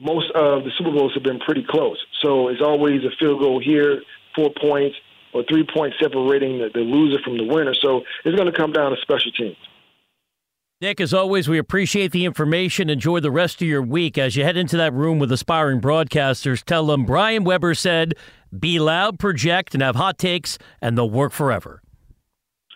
[0.00, 1.98] most of the Super Bowls have been pretty close.
[2.22, 4.02] So it's always a field goal here,
[4.34, 4.96] four points,
[5.32, 7.74] or three points separating the, the loser from the winner.
[7.74, 9.56] So it's going to come down to special teams.
[10.82, 12.88] Nick, as always, we appreciate the information.
[12.88, 14.16] Enjoy the rest of your week.
[14.16, 18.14] As you head into that room with aspiring broadcasters, tell them Brian Weber said,
[18.58, 21.82] be loud, project, and have hot takes, and they'll work forever.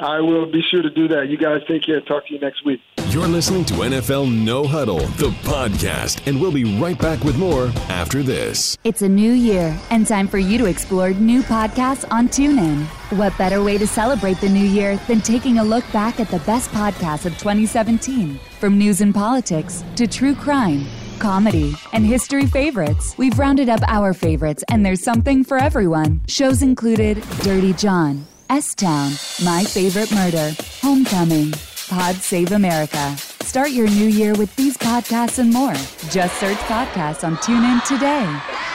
[0.01, 1.29] I will be sure to do that.
[1.29, 2.01] You guys take care.
[2.01, 2.81] Talk to you next week.
[3.11, 7.71] You're listening to NFL No Huddle, the podcast, and we'll be right back with more
[7.89, 8.77] after this.
[8.83, 12.87] It's a new year and time for you to explore new podcasts on TuneIn.
[13.17, 16.41] What better way to celebrate the new year than taking a look back at the
[16.41, 18.37] best podcasts of 2017?
[18.59, 20.85] From news and politics to true crime,
[21.21, 26.21] comedy, and history favorites, we've rounded up our favorites, and there's something for everyone.
[26.27, 29.13] Shows included Dirty John, S Town,
[29.45, 31.53] My Favorite Murder, Homecoming,
[31.89, 33.17] Pod Save America.
[33.43, 35.75] Start your new year with these podcasts and more.
[36.11, 38.74] Just search podcasts on TuneIn today.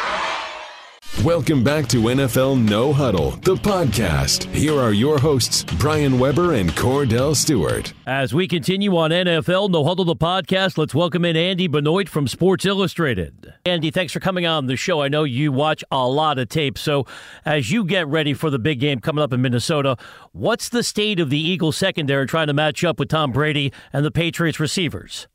[1.25, 4.45] Welcome back to NFL No Huddle, the podcast.
[4.55, 7.91] Here are your hosts, Brian Weber and Kordell Stewart.
[8.07, 12.25] As we continue on NFL No Huddle, the podcast, let's welcome in Andy Benoit from
[12.25, 13.53] Sports Illustrated.
[13.65, 15.01] Andy, thanks for coming on the show.
[15.01, 16.77] I know you watch a lot of tape.
[16.77, 17.05] So,
[17.43, 19.97] as you get ready for the big game coming up in Minnesota,
[20.31, 24.05] what's the state of the Eagles secondary trying to match up with Tom Brady and
[24.05, 25.27] the Patriots receivers?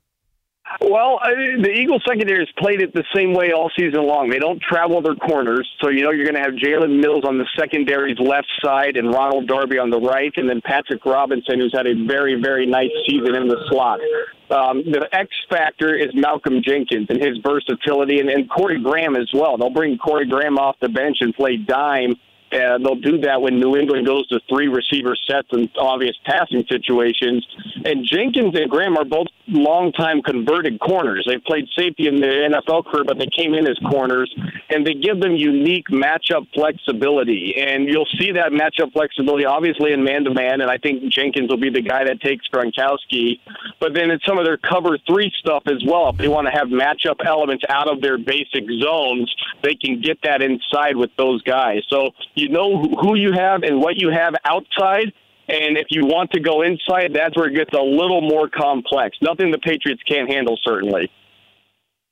[0.80, 4.28] Well, the Eagles secondary has played it the same way all season long.
[4.28, 7.38] They don't travel their corners, so you know you're going to have Jalen Mills on
[7.38, 11.72] the secondary's left side and Ronald Darby on the right, and then Patrick Robinson, who's
[11.74, 14.00] had a very, very nice season in the slot.
[14.50, 19.30] Um, the X factor is Malcolm Jenkins and his versatility, and, and Corey Graham as
[19.32, 19.56] well.
[19.56, 22.14] They'll bring Corey Graham off the bench and play dime
[22.54, 26.64] and they'll do that when New England goes to three receiver sets and obvious passing
[26.68, 27.46] situations.
[27.84, 31.24] And Jenkins and Graham are both longtime converted corners.
[31.26, 34.32] They played safety in their NFL career, but they came in as corners,
[34.70, 37.56] and they give them unique matchup flexibility.
[37.58, 41.50] And you'll see that matchup flexibility obviously in man to man, and I think Jenkins
[41.50, 43.40] will be the guy that takes Gronkowski.
[43.80, 46.10] But then it's some of their cover three stuff as well.
[46.10, 50.18] If they want to have matchup elements out of their basic zones, they can get
[50.22, 51.82] that inside with those guys.
[51.88, 55.12] So you know who you have and what you have outside.
[55.48, 59.16] And if you want to go inside, that's where it gets a little more complex.
[59.20, 61.10] Nothing the Patriots can't handle, certainly.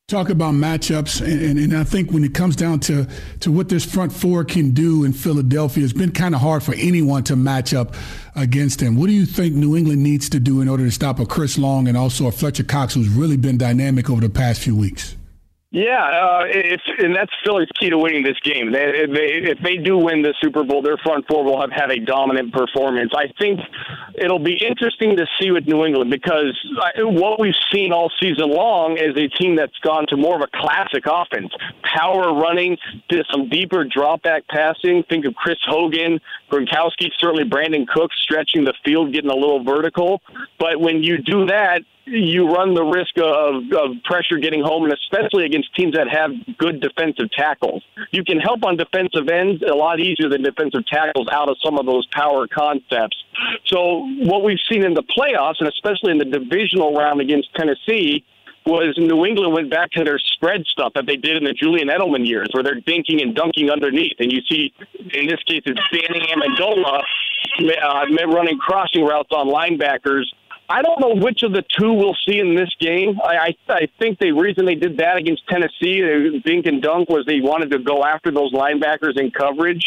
[0.07, 3.09] talk about matchups, and, and, I think when it comes down to,
[3.41, 6.75] to what this front four can do in Philadelphia, it's been kind of hard for
[6.75, 7.95] anyone to match up
[8.37, 8.97] against them.
[8.97, 11.57] What do you think New England needs to do in order to stop a Chris
[11.57, 15.17] Long and also a Fletcher Cox, who's really been dynamic over the past few weeks?
[15.73, 18.73] Yeah, uh, it's and that's Philly's key to winning this game.
[18.73, 21.91] They, they, if they do win the Super Bowl, their front four will have had
[21.91, 23.11] a dominant performance.
[23.17, 23.59] I think
[24.15, 26.61] it'll be interesting to see with New England because
[26.99, 30.49] what we've seen all season long is a team that's gone to more of a
[30.55, 31.51] classic offense,
[31.83, 32.77] power running,
[33.09, 35.03] did some deeper drop back passing.
[35.09, 40.21] Think of Chris Hogan, Gronkowski, certainly Brandin Cooks stretching the field, getting a little vertical.
[40.59, 44.93] But when you do that, you run the risk of, of pressure getting home, and
[44.93, 47.83] especially against teams that have good defensive tackles.
[48.11, 51.79] You can help on defensive ends a lot easier than defensive tackles out of some
[51.79, 53.17] of those power concepts.
[53.67, 58.25] So, what we've seen in the playoffs, and especially in the divisional round against Tennessee,
[58.65, 61.89] was New England went back to their spread stuff that they did in the Julian
[61.89, 64.15] Edelman years, where they're dinking and dunking underneath.
[64.19, 64.73] And you see,
[65.15, 67.03] in this case, it's Danny Amendola
[67.61, 70.25] uh, running crossing routes on linebackers
[70.73, 73.21] I don't know which of the two we'll see in this game.
[73.23, 77.11] I, I, I think the reason they did that against Tennessee, uh, dink and dunk,
[77.11, 79.85] was they wanted to go after those linebackers in coverage.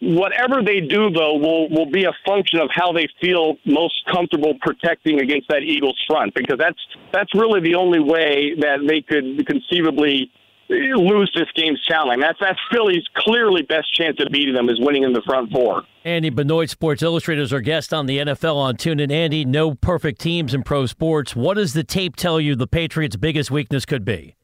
[0.00, 4.54] Whatever they do, though, will will be a function of how they feel most comfortable
[4.60, 9.46] protecting against that Eagles front, because that's that's really the only way that they could
[9.46, 10.30] conceivably
[10.68, 12.16] lose this game soundly.
[12.20, 15.82] That's that's Philly's clearly best chance of beating them is winning in the front four.
[16.04, 19.10] Andy Benoit, Sports Illustrated, is our guest on the NFL on TuneIn.
[19.10, 21.34] Andy, no perfect teams in pro sports.
[21.34, 24.36] What does the tape tell you the Patriots' biggest weakness could be?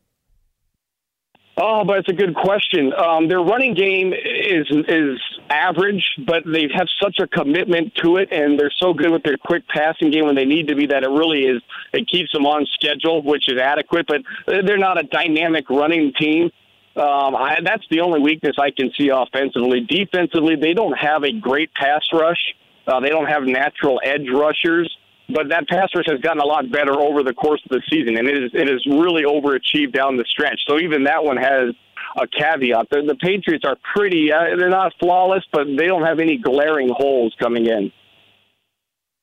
[1.56, 2.92] Oh, but it's a good question.
[2.94, 8.32] Um, their running game is is average, but they have such a commitment to it,
[8.32, 11.02] and they're so good with their quick passing game when they need to be that
[11.02, 11.60] it really is.
[11.92, 14.06] It keeps them on schedule, which is adequate.
[14.06, 16.50] But they're not a dynamic running team.
[16.96, 19.80] Um, I, that's the only weakness I can see offensively.
[19.80, 22.54] Defensively, they don't have a great pass rush.
[22.86, 24.90] Uh, they don't have natural edge rushers
[25.28, 28.18] but that pass rush has gotten a lot better over the course of the season,
[28.18, 30.60] and it is it is really overachieved down the stretch.
[30.68, 31.74] So even that one has
[32.16, 32.88] a caveat.
[32.90, 36.90] The, the Patriots are pretty; uh, they're not flawless, but they don't have any glaring
[36.90, 37.92] holes coming in.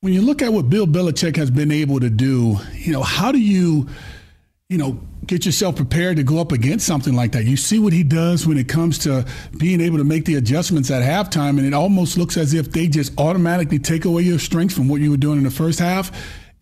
[0.02, 3.32] When you look at what Bill Belichick has been able to do, you know, how
[3.32, 3.90] do you
[4.70, 7.46] you know, get yourself prepared to go up against something like that.
[7.46, 10.90] You see what he does when it comes to being able to make the adjustments
[10.90, 14.74] at halftime, and it almost looks as if they just automatically take away your strengths
[14.74, 16.12] from what you were doing in the first half,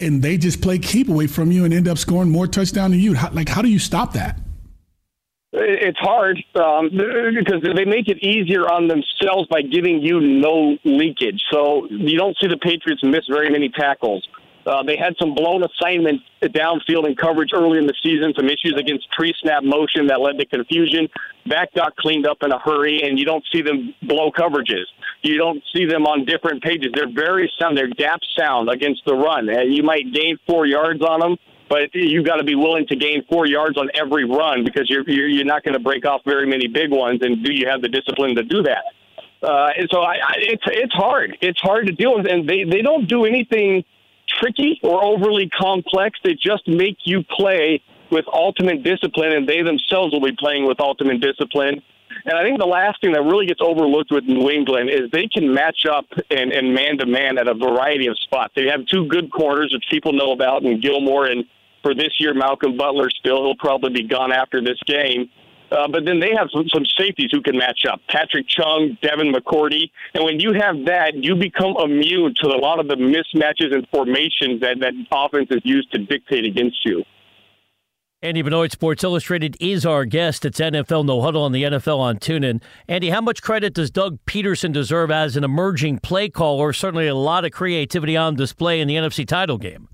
[0.02, 3.00] and they just play keep away from you and end up scoring more touchdown than
[3.00, 3.14] you.
[3.14, 4.38] How, like, how do you stop that?
[5.54, 11.42] It's hard um, because they make it easier on themselves by giving you no leakage.
[11.52, 14.28] So you don't see the Patriots miss very many tackles.
[14.68, 18.76] Uh, they had some blown assignments downfield in coverage early in the season, some issues
[18.78, 21.08] against pre-snap motion that led to confusion.
[21.46, 24.84] That got cleaned up in a hurry, and you don't see them blow coverages.
[25.22, 26.92] You don't see them on different pages.
[26.94, 27.78] They're very sound.
[27.78, 29.48] They're gap sound against the run.
[29.48, 31.38] And you might gain four yards on them,
[31.70, 35.10] but you've got to be willing to gain four yards on every run because you're
[35.10, 37.22] you're, you're not going to break off very many big ones.
[37.22, 38.84] And do you have the discipline to do that?
[39.42, 41.38] Uh, and so I, I, it's it's hard.
[41.42, 43.86] It's hard to deal with, and they they don't do anything
[44.38, 46.20] tricky or overly complex.
[46.24, 50.80] They just make you play with ultimate discipline, and they themselves will be playing with
[50.80, 51.82] ultimate discipline.
[52.26, 55.28] And I think the last thing that really gets overlooked with New England is they
[55.28, 58.54] can match up and, and man to man at a variety of spots.
[58.56, 61.44] They have two good corners, which people know about, and Gilmore and
[61.84, 63.46] for this year, Malcolm Butler still.
[63.46, 65.30] He'll probably be gone after this game.
[65.72, 68.00] Uh, but then they have some, some safeties who can match up.
[68.10, 69.92] Patrick Chung, Devin McCourty.
[70.14, 73.88] And when you have that, you become immune to a lot of the mismatches and
[73.90, 77.04] formations that, that offense is used to dictate against you.
[78.24, 80.44] Andy Benoit, Sports Illustrated, is our guest.
[80.44, 82.64] It's NFL No Huddle on the NFL on TuneIn.
[82.88, 86.74] Andy, how much credit does Doug Pederson deserve as an emerging play caller?
[86.74, 89.88] Certainly a lot of creativity on display in the NFC title game.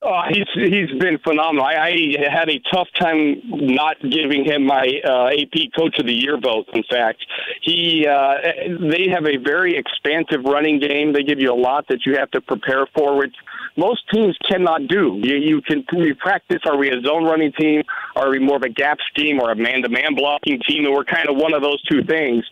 [0.00, 1.64] Oh, he's he's been phenomenal.
[1.64, 6.14] I, I had a tough time not giving him my uh, AP Coach of the
[6.14, 6.66] Year vote.
[6.72, 7.26] In fact,
[7.62, 8.34] he uh,
[8.80, 11.12] they have a very expansive running game.
[11.12, 13.34] They give you a lot that you have to prepare for, which
[13.76, 15.18] most teams cannot do.
[15.20, 16.60] You, you can we practice.
[16.64, 17.82] Are we a zone running team?
[18.14, 20.84] Are we more of a gap scheme or a man-to-man blocking team?
[20.84, 22.44] And we're kind of one of those two things.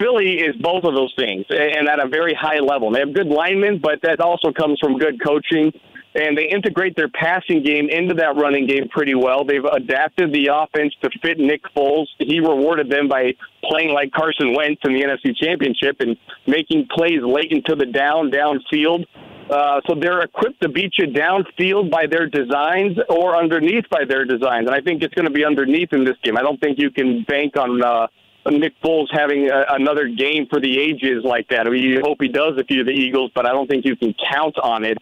[0.00, 2.90] Philly is both of those things, and at a very high level.
[2.90, 5.72] They have good linemen, but that also comes from good coaching
[6.14, 9.44] and they integrate their passing game into that running game pretty well.
[9.44, 12.06] They've adapted the offense to fit Nick Foles.
[12.18, 13.34] He rewarded them by
[13.64, 18.30] playing like Carson Wentz in the NFC Championship and making plays late into the down
[18.30, 19.04] downfield.
[19.50, 24.24] Uh, so they're equipped to beat you downfield by their designs or underneath by their
[24.24, 24.66] designs.
[24.66, 26.36] And I think it's going to be underneath in this game.
[26.36, 28.08] I don't think you can bank on uh,
[28.50, 31.66] Nick Foles having a, another game for the ages like that.
[31.66, 33.96] I mean, you hope he does if you're the Eagles, but I don't think you
[33.96, 34.98] can count on it.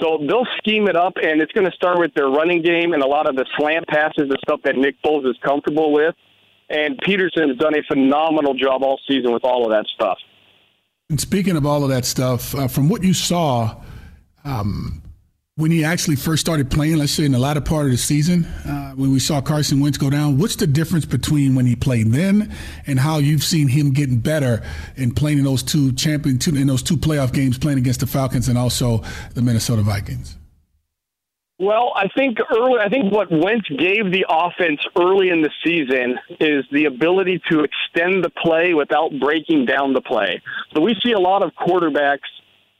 [0.00, 3.02] So they'll scheme it up, and it's going to start with their running game and
[3.02, 6.14] a lot of the slant passes, the stuff that Nick Foles is comfortable with.
[6.68, 10.18] And Pederson has done a phenomenal job all season with all of that stuff.
[11.10, 13.80] And speaking of all of that stuff, uh, from what you saw
[14.44, 15.02] um,
[15.56, 18.44] when he actually first started playing, let's say in the latter part of the season,
[18.44, 22.10] uh, when we saw Carson Wentz go down, what's the difference between when he played
[22.10, 22.52] then
[22.88, 24.62] and how you've seen him getting better
[24.96, 28.06] in playing in those two champion two, in those two playoff games, playing against the
[28.06, 30.36] Falcons and also the Minnesota Vikings?
[31.60, 32.80] Well, I think early.
[32.80, 37.60] I think what Wentz gave the offense early in the season is the ability to
[37.60, 40.42] extend the play without breaking down the play.
[40.74, 42.26] So we see a lot of quarterbacks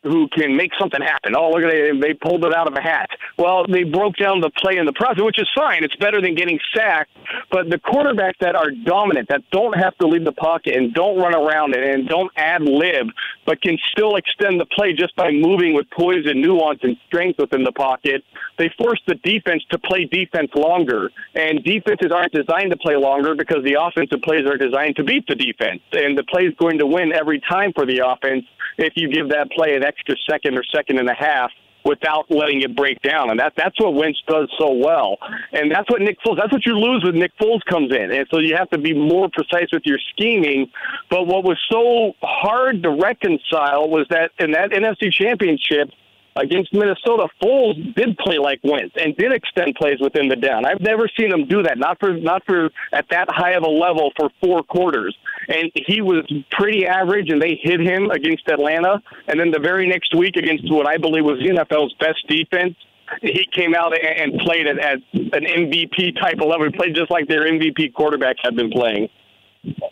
[0.04, 1.34] who can make something happen.
[1.36, 2.00] Oh, look at it.
[2.00, 3.08] They pulled it out of a hat.
[3.38, 5.82] Well, they broke down the play in the process, which is fine.
[5.82, 7.10] It's better than getting sacked.
[7.50, 11.18] But the quarterbacks that are dominant, that don't have to leave the pocket and don't
[11.18, 13.08] run around it and don't ad lib,
[13.46, 17.38] but can still extend the play just by moving with poise and nuance and strength
[17.38, 18.22] within the pocket,
[18.58, 21.10] they force the defense to play defense longer.
[21.34, 25.26] And defenses aren't designed to play longer because the offensive plays are designed to beat
[25.26, 25.80] the defense.
[25.92, 28.44] And the play is going to win every time for the offense
[28.78, 31.50] if you give that play an extra second or second and a half
[31.84, 33.30] without letting it break down.
[33.30, 35.18] And that that's what Wentz does so well.
[35.52, 38.10] And that's what Nick Foles that's what you lose when Nick Foles comes in.
[38.10, 40.70] And so you have to be more precise with your scheming.
[41.10, 45.90] But what was so hard to reconcile was that in that NFC championship
[46.36, 50.64] against Minnesota, Foles did play like Wentz and did extend plays within the down.
[50.64, 53.68] I've never seen him do that, not for not for at that high of a
[53.68, 55.16] level for four quarters.
[55.48, 59.02] And he was pretty average, and they hit him against Atlanta.
[59.28, 62.74] And then the very next week against what I believe was the NFL's best defense,
[63.20, 66.64] he came out and played it at an MVP type of level.
[66.64, 69.08] He played just like their MVP quarterback had been playing.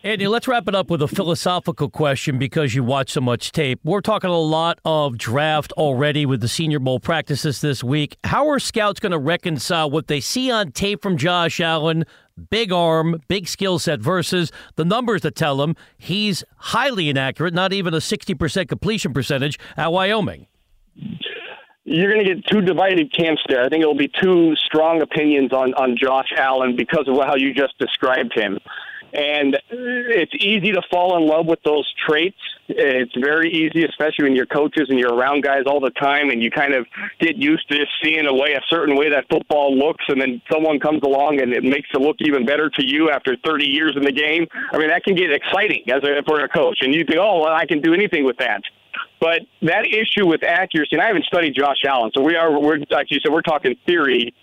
[0.04, 3.78] Andy, let's wrap it up with a philosophical question because you watch so much tape.
[3.84, 8.16] We're talking a lot of draft already with the Senior Bowl practices this week.
[8.24, 12.04] How are scouts going to reconcile what they see on tape from Josh Allen,
[12.50, 17.72] big arm, big skill set, versus the numbers that tell them he's highly inaccurate, not
[17.72, 20.46] even a 60% completion percentage at Wyoming?
[21.84, 23.64] you're going to get two divided camps there.
[23.64, 27.52] I think it'll be two strong opinions on, on Josh Allen because of how you
[27.52, 28.58] just described him.
[29.12, 32.38] And it's easy to fall in love with those traits.
[32.68, 36.42] It's very easy, especially when you're coaches and you're around guys all the time and
[36.42, 36.86] you kind of
[37.20, 40.04] get used to just seeing a way, a certain way that football looks.
[40.08, 43.36] And then someone comes along and it makes it look even better to you after
[43.44, 44.46] 30 years in the game.
[44.72, 46.78] I mean, that can get exciting as a, for a coach.
[46.80, 48.62] And you think, oh, well, I can do anything with that.
[49.20, 52.78] But that issue with accuracy, and I haven't studied Josh Allen, so we are, we're,
[52.90, 54.34] like you said, we're talking theory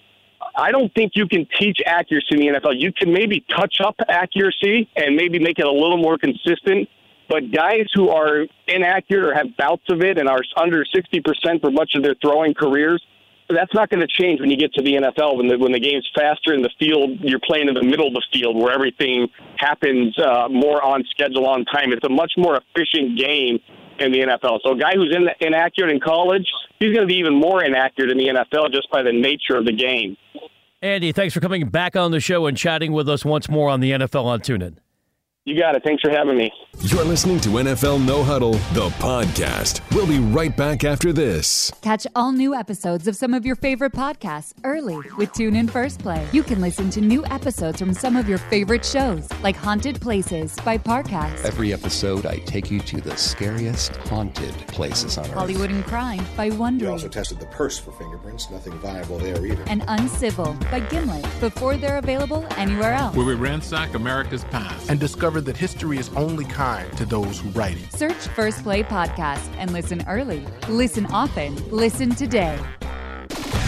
[0.56, 2.80] I don't think you can teach accuracy in the NFL.
[2.80, 6.88] You can maybe touch up accuracy and maybe make it a little more consistent.
[7.28, 11.70] But guys who are inaccurate or have bouts of it and are under 60% for
[11.70, 13.06] much of their throwing careers,
[13.50, 15.38] that's not going to change when you get to the NFL.
[15.38, 18.14] When the when the game's faster in the field, you're playing in the middle of
[18.14, 19.28] the field where everything
[19.58, 21.92] happens uh, more on schedule, on time.
[21.92, 23.60] It's a much more efficient game
[24.02, 24.60] in the NFL.
[24.64, 26.48] So a guy who's in, inaccurate in college,
[26.80, 29.66] he's going to be even more inaccurate in the NFL just by the nature of
[29.66, 30.18] the game.
[30.82, 33.82] Andy, thanks for coming back on the show and chatting with us once more on
[33.82, 34.78] the NFL on TuneIn.
[35.46, 35.84] You got it.
[35.84, 36.52] Thanks for having me.
[36.82, 39.82] You're listening to NFL No Huddle, the podcast.
[39.96, 41.72] We'll be right back after this.
[41.82, 46.28] Catch all new episodes of some of your favorite podcasts early with TuneIn First Play.
[46.34, 50.56] You can listen to new episodes from some of your favorite shows, like Haunted Places
[50.66, 51.44] by Parcast.
[51.46, 55.32] Every episode, I take you to the scariest haunted places on earth.
[55.32, 56.86] Hollywood and Crime by Wonder.
[56.86, 58.50] We also tested the purse for fingerprints.
[58.52, 59.64] Nothing viable there either.
[59.68, 61.26] And Uncivil by Gimlet.
[61.40, 63.16] Before they're available anywhere else.
[63.16, 67.50] Where we ransack America's past and discover that history is only kind to those who
[67.50, 67.92] write it.
[67.94, 70.46] Search First Play Podcast and listen early.
[70.68, 71.56] Listen often.
[71.70, 72.60] Listen today.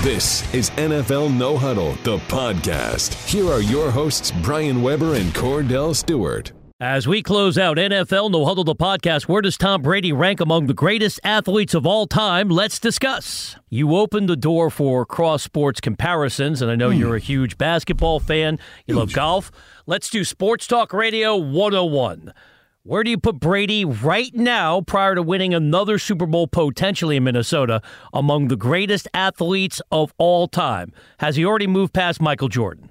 [0.02, 3.14] This is NFL No Huddle, the podcast.
[3.30, 6.52] Here are your hosts, Brian Weber and Kordell Stewart.
[6.82, 10.66] As we close out NFL No Huddle the podcast, where does Tom Brady rank among
[10.66, 12.50] the greatest athletes of all time?
[12.50, 13.56] Let's discuss.
[13.70, 16.98] You opened the door for cross sports comparisons, and I know mm.
[16.98, 18.58] you're a huge basketball fan.
[18.88, 18.98] You huge.
[18.98, 19.52] love golf.
[19.86, 22.34] Let's do Sports Talk Radio 101.
[22.82, 27.24] Where do you put Brady right now prior to winning another Super Bowl potentially in
[27.26, 30.94] Minnesota among the greatest athletes of all time?
[31.20, 32.90] Has he already moved past Michael Jordan?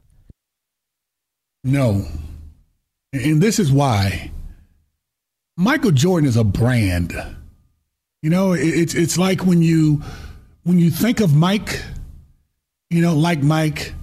[1.64, 2.07] No.
[3.12, 4.30] And this is why
[5.56, 7.12] Michael Jordan is a brand.
[8.22, 10.02] You know, it's it's like when you
[10.62, 11.82] when you think of Mike,
[12.88, 13.94] you know, like Mike.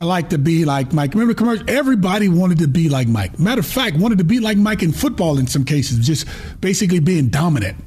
[0.00, 1.14] I like to be like Mike.
[1.14, 1.70] Remember the commercial?
[1.70, 3.38] Everybody wanted to be like Mike.
[3.38, 6.26] Matter of fact, wanted to be like Mike in football in some cases, just
[6.60, 7.78] basically being dominant.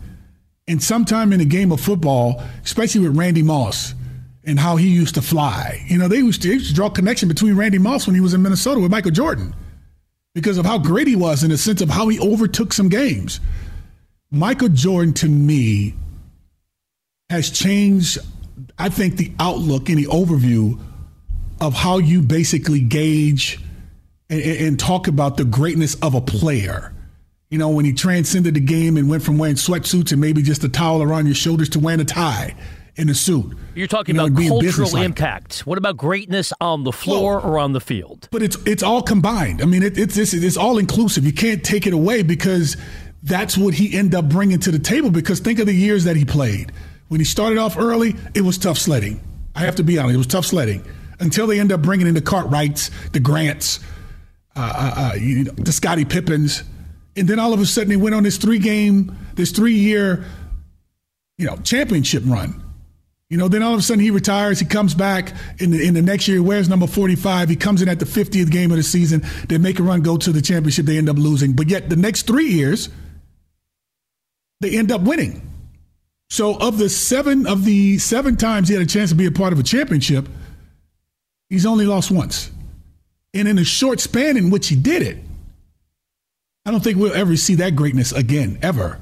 [0.68, 3.94] And sometime in the game of football, especially with Randy Moss
[4.46, 6.88] and how he used to fly, you know, they used to, they used to draw
[6.88, 9.54] a connection between Randy Moss when he was in Minnesota with Michael Jordan
[10.38, 13.40] because of how great he was in the sense of how he overtook some games.
[14.30, 15.96] Michael Jordan, to me,
[17.32, 18.20] has changed,
[18.78, 20.80] I think, the outlook and the overview
[21.60, 23.60] of how you basically gauge
[24.30, 26.94] and, and, talk about the greatness of a player.
[27.50, 30.64] You know, when he transcended the game and went from wearing sweatsuits and maybe just
[30.64, 32.56] a towel around your shoulders to wearing a tie
[32.98, 33.58] in a suit.
[33.76, 35.60] You're talking you know, about cultural impact.
[35.62, 38.28] What about greatness on the floor well, or on the field?
[38.32, 39.62] But it's it's all combined.
[39.62, 41.26] I mean, it, it's, it's it's all inclusive.
[41.26, 42.76] You can't take it away because
[43.24, 45.12] that's what he ended up bringing to the table.
[45.12, 46.72] Because think of the years that he played.
[47.08, 49.22] When he started off early, it was tough sledding.
[49.56, 50.84] I have to be honest, it was tough sledding
[51.20, 53.80] until they end up bringing in the Cartwrights, the Grants,
[54.56, 56.64] uh, uh, uh, you know, the Scottie Pippins,
[57.16, 60.26] and then all of a sudden they went on this three game, this three year,
[61.38, 62.64] you know, championship run.
[63.30, 64.60] You know, then all of a sudden he retires.
[64.60, 66.38] He comes back in the, in the next year.
[66.38, 67.50] He wears number 45.
[67.50, 69.26] He comes in at the 50th game of the season.
[69.50, 70.86] They make a run, go to the championship.
[70.86, 71.54] They end up losing.
[71.54, 72.90] But yet the next three years,
[74.62, 75.42] they end up winning.
[76.30, 79.32] So of the seven of the seven times he had a chance to be a
[79.32, 80.28] part of a championship,
[81.50, 82.52] He's only lost once.
[83.34, 85.18] And in a short span in which he did it,
[86.66, 89.00] I don't think we'll ever see that greatness again, ever.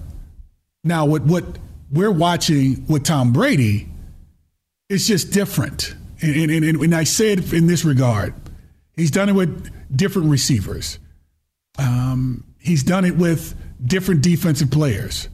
[0.84, 1.44] Now, what, what
[1.92, 3.90] we're watching with Tom Brady
[4.90, 5.96] is just different.
[6.22, 8.34] And, and, and, and I say it in this regard
[8.96, 11.00] he's done it with different receivers,
[11.78, 15.30] um, he's done it with different defensive players.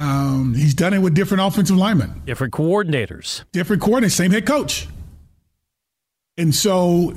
[0.00, 4.88] Um, he's done it with different offensive linemen, different coordinators, different coordinators, same head coach.
[6.36, 7.14] And so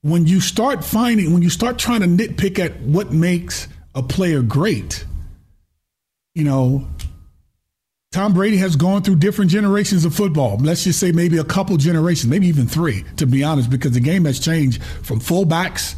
[0.00, 4.42] when you start finding, when you start trying to nitpick at what makes a player
[4.42, 5.04] great,
[6.34, 6.88] you know,
[8.10, 10.56] Tom Brady has gone through different generations of football.
[10.56, 14.00] Let's just say maybe a couple generations, maybe even three, to be honest, because the
[14.00, 15.94] game has changed from fullbacks,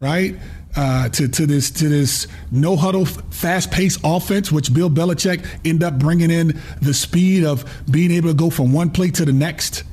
[0.00, 0.34] right,
[0.74, 5.84] uh, to to this to this no huddle, fast paced offense, which Bill Belichick ended
[5.84, 9.32] up bringing in the speed of being able to go from one play to the
[9.32, 9.84] next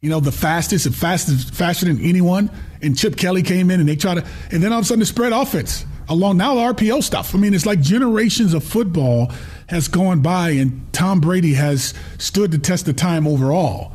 [0.00, 2.50] you know, the fastest, the fastest, faster than anyone.
[2.82, 5.00] And Chip Kelly came in and they tried to, and then all of a sudden
[5.00, 7.34] the spread offense along now the RPO stuff.
[7.34, 9.32] I mean, it's like generations of football
[9.68, 13.92] has gone by and Tom Brady has stood the test of time overall.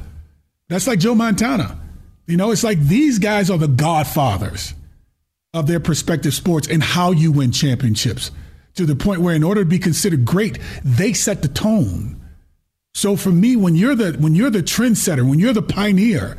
[0.70, 1.80] That's like Joe Montana.
[2.28, 4.74] You know, it's like these guys are the godfathers
[5.54, 8.32] of their prospective sports and how you win championships
[8.76, 12.20] to the point where in order to be considered great, they set the tone
[12.94, 16.38] so for me, when you're the when you're the trendsetter, when you're the pioneer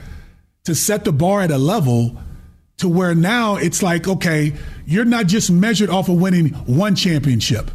[0.64, 2.16] to set the bar at a level
[2.79, 4.55] to where now it's like, okay,
[4.87, 7.70] you're not just measured off of winning one championship.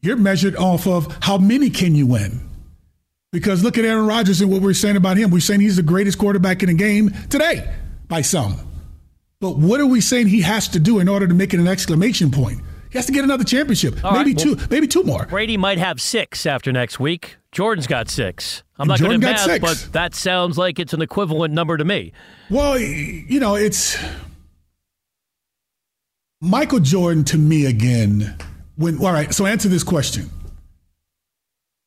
[0.00, 2.40] You're measured off of how many can you win.
[3.32, 5.30] Because look at Aaron Rodgers and what we're saying about him.
[5.30, 7.68] We're saying he's the greatest quarterback in the game today
[8.06, 8.56] by some.
[9.40, 11.66] But what are we saying he has to do in order to make it an
[11.66, 12.60] exclamation point?
[12.90, 15.26] He has to get another championship, All maybe right, well, two, maybe two more.
[15.26, 17.38] Brady might have six after next week.
[17.50, 18.62] Jordan's got six.
[18.78, 19.58] I'm not going to math, six.
[19.60, 22.12] but that sounds like it's an equivalent number to me.
[22.50, 23.98] Well, you know, it's
[26.40, 28.36] Michael Jordan to me again.
[28.76, 30.30] When all right, so answer this question.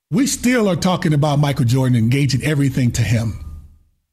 [0.09, 3.43] We still are talking about Michael Jordan engaging everything to him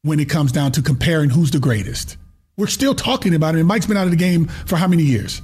[0.03, 2.17] when it comes down to comparing who's the greatest.
[2.57, 3.59] We're still talking about it.
[3.59, 5.41] And Mike's been out of the game for how many years?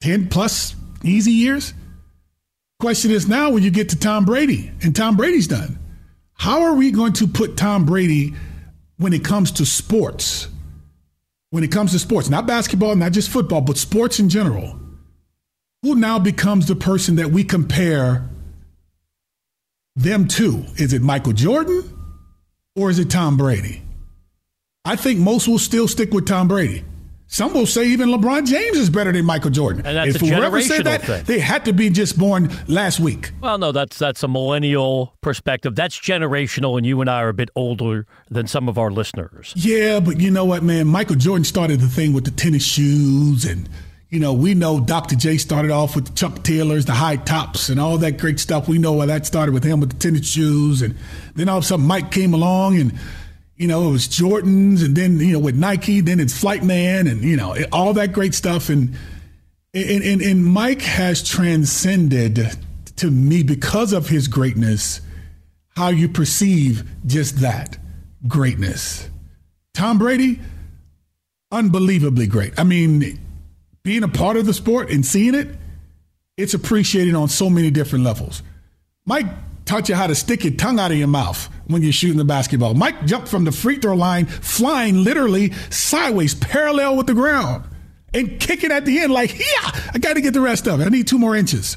[0.00, 1.74] 10 plus easy years.
[2.80, 5.78] Question is now when you get to Tom Brady and Tom Brady's done,
[6.34, 8.34] how are we going to put Tom Brady
[8.96, 10.48] when it comes to sports?
[11.54, 14.76] When it comes to sports, not basketball, not just football, but sports in general.
[15.84, 18.28] Who now becomes the person that we compare
[19.94, 20.64] them to?
[20.74, 21.84] Is it Michael Jordan
[22.74, 23.82] or is it Tom Brady?
[24.84, 26.82] I think most will still stick with Tom Brady.
[27.34, 29.84] Some will say even LeBron James is better than Michael Jordan.
[29.84, 31.24] And that's if a whoever said that, thing.
[31.24, 33.32] they had to be just born last week.
[33.40, 35.74] Well, no, that's that's a millennial perspective.
[35.74, 39.52] That's generational, and you and I are a bit older than some of our listeners.
[39.56, 40.86] Yeah, but you know what, man?
[40.86, 43.68] Michael Jordan started the thing with the tennis shoes, and
[44.10, 45.16] you know we know Dr.
[45.16, 48.68] J started off with the Chuck Taylors, the high tops, and all that great stuff.
[48.68, 50.94] We know where that started with him with the tennis shoes, and
[51.34, 52.96] then all of a sudden Mike came along and
[53.56, 57.22] you know, it was Jordans, and then you know with Nike, then it's Flightman, and
[57.22, 58.68] you know all that great stuff.
[58.68, 58.96] And
[59.72, 62.56] and and, and Mike has transcended
[62.96, 65.00] to me because of his greatness,
[65.76, 67.78] how you perceive just that
[68.26, 69.08] greatness.
[69.72, 70.40] Tom Brady,
[71.52, 72.58] unbelievably great.
[72.58, 73.20] I mean,
[73.82, 75.48] being a part of the sport and seeing it,
[76.36, 78.42] it's appreciated on so many different levels.
[79.06, 79.26] Mike
[79.64, 82.24] taught you how to stick your tongue out of your mouth when you're shooting the
[82.24, 82.74] basketball.
[82.74, 87.64] Mike jumped from the free throw line, flying literally sideways, parallel with the ground,
[88.12, 90.84] and kicking at the end like, yeah, I got to get the rest of it.
[90.84, 91.76] I need two more inches.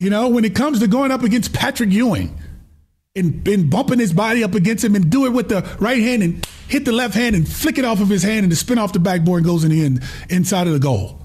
[0.00, 2.38] You know, when it comes to going up against Patrick Ewing
[3.16, 6.22] and, and bumping his body up against him and do it with the right hand
[6.22, 8.78] and hit the left hand and flick it off of his hand and to spin
[8.78, 11.20] off the backboard and goes in the end inside of the goal.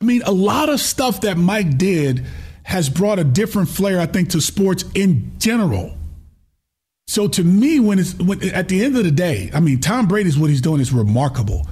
[0.00, 2.26] I mean, a lot of stuff that Mike did
[2.64, 5.96] has brought a different flair, I think, to sports in general.
[7.06, 10.06] So to me, when it's when, at the end of the day, I mean, Tom
[10.06, 11.66] Brady's what he's doing is remarkable.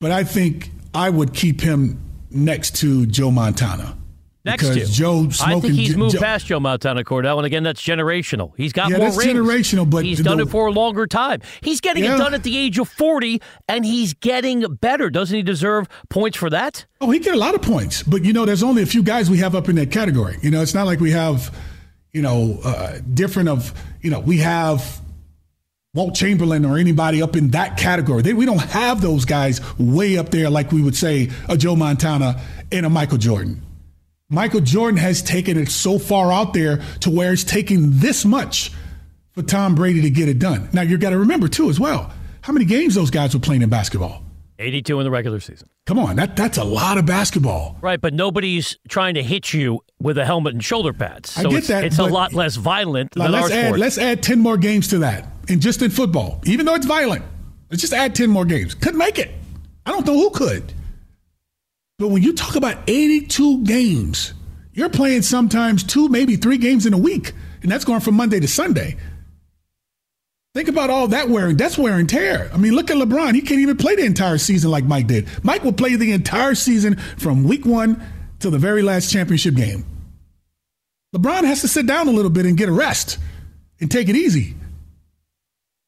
[0.00, 2.00] But I think I would keep him
[2.30, 3.96] next to Joe Montana.
[4.44, 7.64] Next because to Joe, I think he's moved Joe, past Joe Montana Kordell, and again,
[7.64, 8.52] that's generational.
[8.56, 9.32] He's got yeah, more that's rings.
[9.32, 11.40] generational, but he's done it for a longer time.
[11.62, 12.14] He's getting Yeah.
[12.14, 15.10] it done at the age of forty, and he's getting better.
[15.10, 16.86] Doesn't he deserve points for that?
[17.00, 19.28] Oh, he get a lot of points, but you know, there's only a few guys
[19.28, 20.38] we have up in that category.
[20.42, 21.52] You know, it's not like we have,
[22.12, 25.00] you know, uh, different of, you know, we have
[25.94, 28.22] Wilt Chamberlain or anybody up in that category.
[28.22, 31.76] They, we don't have those guys way up there like we would say a Joe
[31.76, 32.40] Montana
[32.70, 33.62] and a Michael Jordan.
[34.28, 38.72] Michael Jordan has taken it so far out there to where it's taking this much
[39.32, 40.68] for Tom Brady to get it done.
[40.72, 43.62] Now you've got to remember too as well how many games those guys were playing
[43.62, 44.22] in basketball.
[44.58, 45.68] Eighty-two in the regular season.
[45.84, 47.76] Come on, that that's a lot of basketball.
[47.82, 51.36] Right, but nobody's trying to hit you with a helmet and shoulder pads.
[51.36, 53.80] I So get it's, that, it's a lot less violent than let's our add sport.
[53.80, 57.24] let's add ten more games to that, and just in football, even though it's violent,
[57.70, 58.74] let's just add ten more games.
[58.74, 59.30] Couldn't make it.
[59.84, 60.72] I don't know who could.
[61.98, 64.32] But when you talk about eighty-two games,
[64.72, 67.32] you're playing sometimes two, maybe three games in a week,
[67.62, 68.96] and that's going from Monday to Sunday.
[70.56, 71.58] Think about all that wearing.
[71.58, 72.48] That's wear and tear.
[72.50, 73.34] I mean, look at LeBron.
[73.34, 75.28] He can't even play the entire season like Mike did.
[75.44, 78.02] Mike will play the entire season from week one
[78.38, 79.84] to the very last championship game.
[81.14, 83.18] LeBron has to sit down a little bit and get a rest
[83.82, 84.54] and take it easy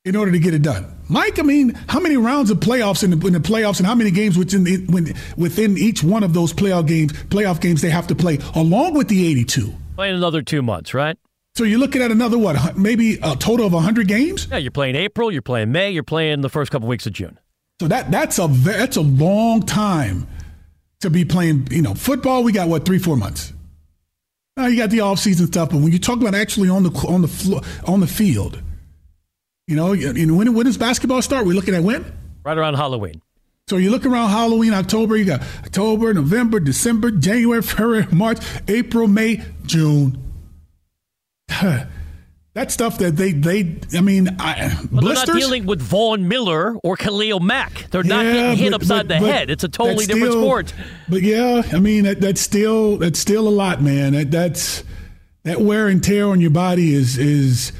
[0.05, 0.85] in order to get it done.
[1.09, 3.95] Mike, I mean, how many rounds of playoffs in the, in the playoffs and how
[3.95, 7.89] many games within the, when, within each one of those playoff games, playoff games they
[7.89, 9.75] have to play along with the 82?
[9.97, 11.16] Playing another two months, right?
[11.59, 12.78] So you're looking at another what?
[12.78, 14.46] Maybe a total of 100 games?
[14.48, 17.36] Yeah, you're playing April, you're playing May, you're playing the first couple weeks of June.
[17.80, 20.28] So that that's a that's a long time
[21.00, 21.66] to be playing.
[21.72, 22.44] You know, football.
[22.44, 23.52] We got what three four months.
[24.56, 26.90] Now you got the off season stuff, but when you talk about actually on the
[27.09, 28.62] on the floor on the field,
[29.66, 31.44] you know, and when when does basketball start?
[31.44, 32.04] We're looking at when.
[32.44, 33.20] Right around Halloween.
[33.66, 35.16] So you look around Halloween, October.
[35.16, 38.38] You got October, November, December, January, February, March,
[38.68, 40.22] April, May, June.
[42.55, 43.76] that stuff that they they.
[43.96, 45.26] I mean, I, But blisters.
[45.26, 47.86] they're not dealing with Von Miller or Khalil Mack.
[47.90, 49.51] They're not Yeah, getting hit but- upside but- the but head.
[49.51, 50.74] It's a totally different still- sport.
[51.09, 54.12] But yeah, I mean that, that's still that's still a lot, man.
[54.12, 54.84] That, that's
[55.44, 57.72] that wear and tear on your body is is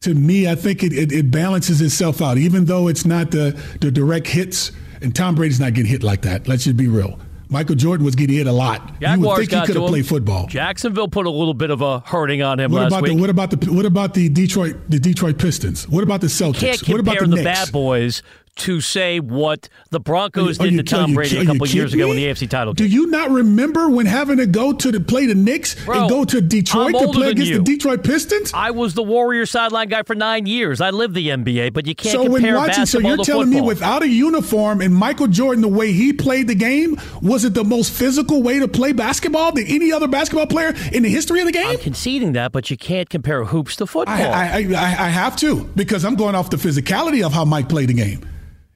[0.00, 0.48] to me.
[0.48, 4.26] I think it, it, it balances itself out, even though it's not the the direct
[4.28, 4.72] hits.
[5.02, 6.48] And Tom Brady's not getting hit like that.
[6.48, 7.18] Let's just be real.
[7.48, 8.94] Michael Jordan was getting hit a lot.
[9.00, 10.46] you would think he could have played football.
[10.46, 13.12] Jacksonville put a little bit of a hurting on him What last about week.
[13.12, 15.88] the what about the what about the Detroit the Detroit Pistons?
[15.88, 16.88] What about the Celtics?
[16.88, 18.22] what about the, the, bad boys
[18.56, 22.10] to say what the Broncos you- did to Tom you- Brady a couple years ago
[22.10, 25.26] in the AFC title Do you not remember when having to go to the, play
[25.26, 27.58] the Knicks Bro, and go to Detroit to play against you.
[27.58, 28.52] the Detroit Pistons?
[28.54, 30.80] I was the Warrior sideline guy for nine years.
[30.80, 33.24] I lived the NBA, but you can't so when compare watching, so basketball you're to
[33.24, 33.60] telling football.
[33.62, 37.54] me without a uniform and Michael Jordan, the way he played the game, was it
[37.54, 41.40] the most physical way to play basketball than any other basketball player in the history
[41.40, 41.66] of the game?
[41.66, 44.14] I'm conceding that, but you can't compare hoops to football.
[44.14, 47.68] I, I, I, I have to because I'm going off the physicality of how Mike
[47.68, 48.20] played the game,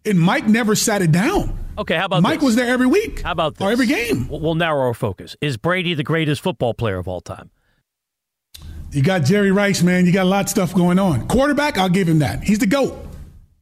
[0.09, 1.59] and Mike never sat it down.
[1.79, 2.47] okay, how about Mike this?
[2.47, 3.21] was there every week.
[3.21, 3.67] How about this?
[3.67, 4.29] Or every game.
[4.29, 5.37] We'll narrow our focus.
[5.41, 7.51] Is Brady the greatest football player of all time?
[8.91, 10.07] You got Jerry Rice, man.
[10.07, 11.29] You got a lot of stuff going on.
[11.29, 12.43] Quarterback, I'll give him that.
[12.43, 12.97] He's the GOAT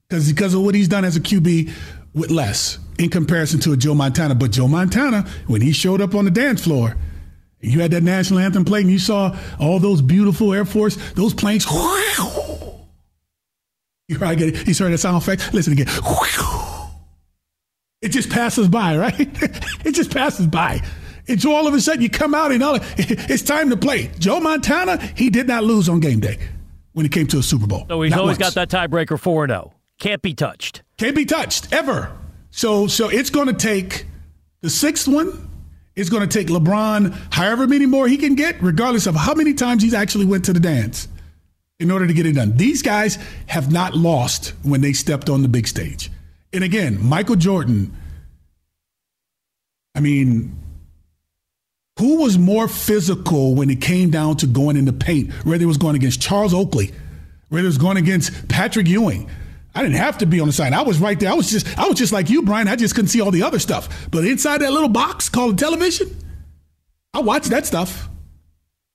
[0.09, 1.71] because because of what he's done as a QB
[2.15, 4.35] with less in comparison to a Joe Montana.
[4.37, 6.97] But Joe Montana, when he showed up on the dance floor,
[7.61, 11.35] you had that national anthem played and you saw all those beautiful Air Force, those
[11.35, 11.67] planes.
[14.09, 14.69] You probably get it.
[14.69, 15.53] You heard that sound effect?
[15.53, 15.89] Listen again.
[18.03, 19.19] It just passes by, right?
[19.85, 20.81] it just passes by.
[21.29, 24.11] And so all of a sudden you come out and all it's time to play.
[24.19, 26.39] Joe Montana, he did not lose on game day
[26.93, 27.85] when it came to a Super Bowl.
[27.89, 28.55] So he's Not always once.
[28.55, 29.73] got that tiebreaker 4 0.
[29.99, 30.83] Can't be touched.
[30.99, 32.17] Can't be touched ever.
[32.51, 34.07] So so it's going to take
[34.61, 35.49] the sixth one
[35.97, 39.53] It's going to take LeBron however many more he can get, regardless of how many
[39.55, 41.09] times he's actually went to the dance,
[41.79, 42.57] in order to get it done.
[42.57, 46.11] These guys have not lost when they stepped on the big stage.
[46.53, 47.95] And again, Michael Jordan.
[49.95, 50.57] I mean,
[51.99, 55.33] who was more physical when it came down to going in the paint?
[55.45, 56.93] Whether it was going against Charles Oakley,
[57.49, 59.29] whether it was going against Patrick Ewing.
[59.75, 60.73] I didn't have to be on the side.
[60.73, 61.31] I was right there.
[61.31, 62.69] I was just I was just like you, Brian.
[62.69, 64.09] I just couldn't see all the other stuff.
[64.11, 66.17] But inside that little box called television,
[67.13, 68.09] I watched that stuff.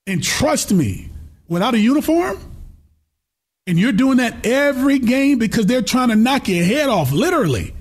[0.08, 1.10] And trust me,
[1.46, 2.51] without a uniform,
[3.66, 7.74] and you're doing that every game because they're trying to knock your head off, literally.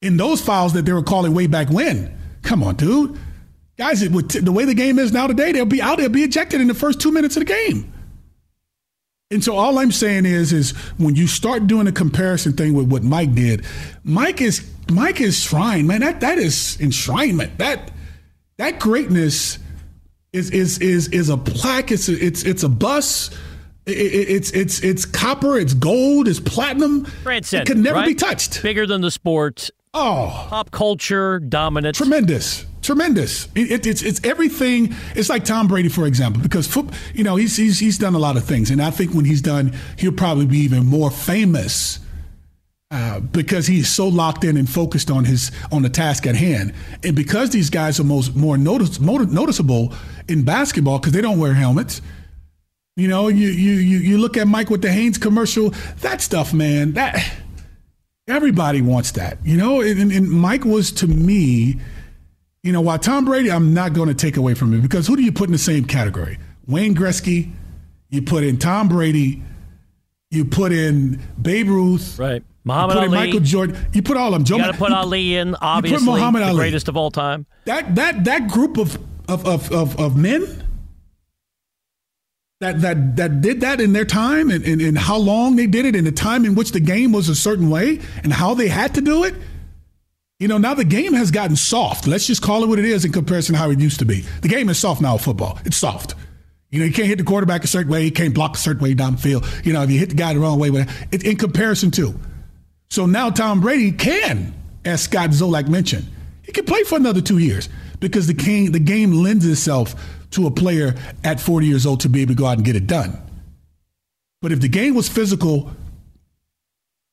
[0.00, 2.18] In those fouls that they were calling way back when.
[2.42, 3.18] Come on, dude.
[3.78, 6.60] Guys, with the way the game is now today, they'll be out, they'll be ejected
[6.60, 7.92] in the first two minutes of the game.
[9.30, 12.90] And so all I'm saying is, is when you start doing a comparison thing with
[12.90, 13.64] what Mike did,
[14.04, 16.00] Mike is Mike is shrine, man.
[16.00, 17.56] That that is enshrinement.
[17.56, 17.90] That
[18.58, 19.58] that greatness
[20.34, 21.90] is is is is a plaque.
[21.90, 23.30] It's a, it's it's a bus.
[23.86, 25.58] It, it, it's it's it's copper.
[25.58, 26.28] It's gold.
[26.28, 27.06] It's platinum.
[27.26, 28.08] It could never right?
[28.08, 28.62] be touched.
[28.62, 29.70] Bigger than the sport.
[29.94, 31.96] Oh, pop culture dominant.
[31.96, 33.46] Tremendous, tremendous.
[33.54, 34.94] It, it's it's everything.
[35.14, 38.18] It's like Tom Brady, for example, because foot, you know he's, he's he's done a
[38.18, 41.98] lot of things, and I think when he's done, he'll probably be even more famous
[42.90, 46.72] uh, because he's so locked in and focused on his on the task at hand,
[47.04, 49.92] and because these guys are most more notice, more noticeable
[50.28, 52.00] in basketball because they don't wear helmets.
[52.96, 55.70] You know, you you you you look at Mike with the Hanes commercial.
[56.00, 56.92] That stuff, man.
[56.92, 57.24] That
[58.28, 59.38] everybody wants that.
[59.44, 61.80] You know, and, and Mike was to me.
[62.62, 65.16] You know, while Tom Brady, I'm not going to take away from him because who
[65.16, 66.38] do you put in the same category?
[66.66, 67.50] Wayne Gretzky,
[68.10, 69.42] you put in Tom Brady,
[70.30, 72.44] you put in Babe Ruth, right?
[72.64, 73.86] Muhammad you put Ali, in Michael Jordan.
[73.92, 74.44] You put all of them.
[74.44, 75.56] Joe you got to put you, Ali in.
[75.56, 76.56] Obviously, Muhammad the Ali.
[76.56, 77.46] greatest of all time.
[77.64, 78.96] That that that group of
[79.28, 80.61] of of of, of men
[82.62, 85.84] that that that did that in their time and, and, and how long they did
[85.84, 88.68] it and the time in which the game was a certain way and how they
[88.68, 89.34] had to do it.
[90.38, 92.06] You know, now the game has gotten soft.
[92.06, 94.24] Let's just call it what it is in comparison to how it used to be.
[94.40, 95.58] The game is soft now, football.
[95.64, 96.14] It's soft.
[96.70, 98.04] You know, you can't hit the quarterback a certain way.
[98.04, 99.46] You can't block a certain way down the field.
[99.62, 100.70] You know, if you hit the guy the wrong way,
[101.12, 102.18] it, in comparison to.
[102.90, 104.54] So now Tom Brady can,
[104.84, 106.06] as Scott Zolak mentioned,
[106.42, 107.68] he can play for another two years
[108.00, 109.94] because the game, the game lends itself
[110.32, 112.76] to a player at 40 years old to be able to go out and get
[112.76, 113.16] it done.
[114.40, 115.70] But if the game was physical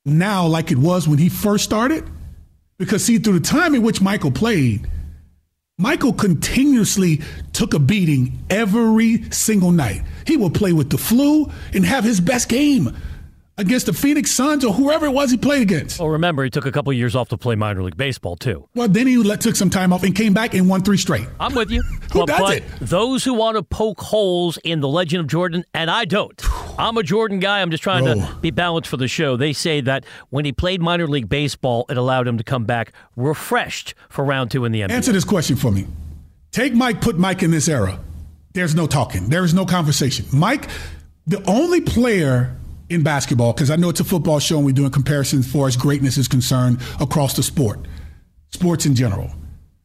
[0.06, 2.10] now like it was when he first started,
[2.78, 4.90] because see, through the time in which Michael played,
[5.78, 7.22] Michael continuously
[7.54, 10.02] took a beating every single night.
[10.26, 12.96] He would play with the flu and have his best game
[13.60, 16.00] against the Phoenix Suns or whoever it was he played against.
[16.00, 18.68] Well, remember, he took a couple years off to play minor league baseball, too.
[18.74, 21.28] Well, then he let, took some time off and came back and won three straight.
[21.40, 21.82] I'm with you.
[22.14, 22.64] Who but, does but it?
[22.80, 26.42] Those who want to poke holes in the legend of Jordan, and I don't.
[26.80, 27.62] I'm a Jordan guy.
[27.62, 28.16] I'm just trying Bro.
[28.16, 28.38] to oh.
[28.40, 29.36] be balanced for the show.
[29.36, 32.94] They say that when he played minor league baseball, it allowed him to come back
[33.18, 34.92] refreshed for round two in the NBA.
[34.92, 35.86] Answer this question for me.
[36.52, 38.00] Take Mike, put Mike in this era.
[38.54, 39.30] There's no talking.
[39.30, 40.26] There is no conversation.
[40.34, 40.70] Mike,
[41.28, 42.56] the only player
[42.90, 45.68] in basketball, because I know it's a football show and we're doing comparisons as far
[45.68, 47.80] as greatness is concerned across the sport,
[48.50, 49.32] sports in general.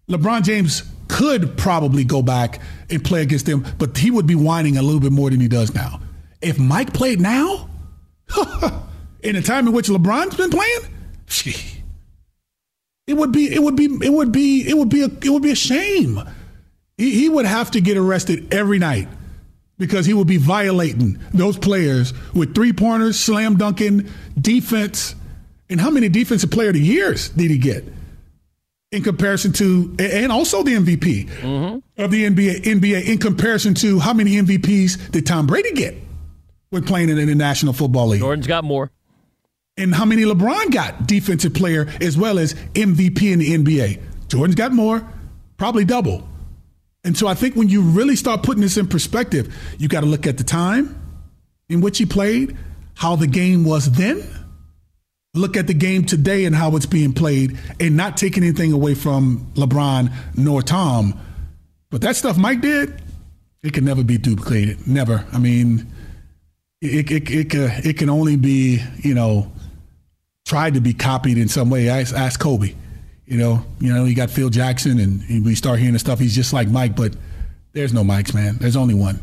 [0.08, 4.76] LeBron James could probably go back and play against them, but he would be whining
[4.76, 6.00] a little bit more than he does now.
[6.40, 7.68] If Mike played now,
[9.22, 10.80] in the time in which LeBron's been playing,
[11.26, 11.82] gee,
[13.06, 15.42] it would be it would be it would be it would be a it would
[15.42, 16.20] be a shame.
[16.96, 19.08] He, he would have to get arrested every night
[19.78, 24.08] because he would be violating those players with three pointers, slam dunking,
[24.40, 25.14] defense.
[25.68, 27.84] And how many defensive player of the years did he get
[28.92, 32.02] in comparison to, and also the MVP mm-hmm.
[32.02, 35.96] of the NBA, NBA in comparison to how many MVPs did Tom Brady get
[36.70, 38.20] when playing in the National Football League?
[38.20, 38.92] Jordan's got more.
[39.76, 44.00] And how many LeBron got defensive player as well as MVP in the NBA?
[44.28, 45.04] Jordan's got more,
[45.56, 46.28] probably double.
[47.04, 50.06] And so I think when you really start putting this in perspective, you got to
[50.06, 51.00] look at the time
[51.68, 52.56] in which he played,
[52.94, 54.22] how the game was then,
[55.34, 58.94] look at the game today and how it's being played, and not taking anything away
[58.94, 61.20] from LeBron nor Tom.
[61.90, 63.02] But that stuff Mike did,
[63.62, 64.86] it can never be duplicated.
[64.86, 65.26] Never.
[65.32, 65.86] I mean,
[66.80, 67.54] it it it,
[67.86, 69.50] it, can only be you know
[70.44, 71.88] tried to be copied in some way.
[71.88, 72.74] Ask, ask Kobe.
[73.26, 76.18] You know, you know, you got Phil Jackson, and we start hearing the stuff.
[76.18, 77.14] He's just like Mike, but
[77.72, 78.56] there's no Mikes, man.
[78.58, 79.20] There's only one.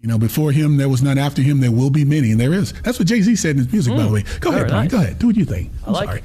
[0.00, 1.18] You know, before him, there was none.
[1.18, 2.30] After him, there will be many.
[2.30, 2.72] And there is.
[2.82, 4.24] That's what Jay Z said in his music, mm, by the way.
[4.40, 4.84] Go ahead, Brian.
[4.84, 4.90] Nice.
[4.92, 5.18] Go ahead.
[5.18, 5.70] Do what you think.
[5.86, 6.18] I'm I like sorry.
[6.20, 6.24] it.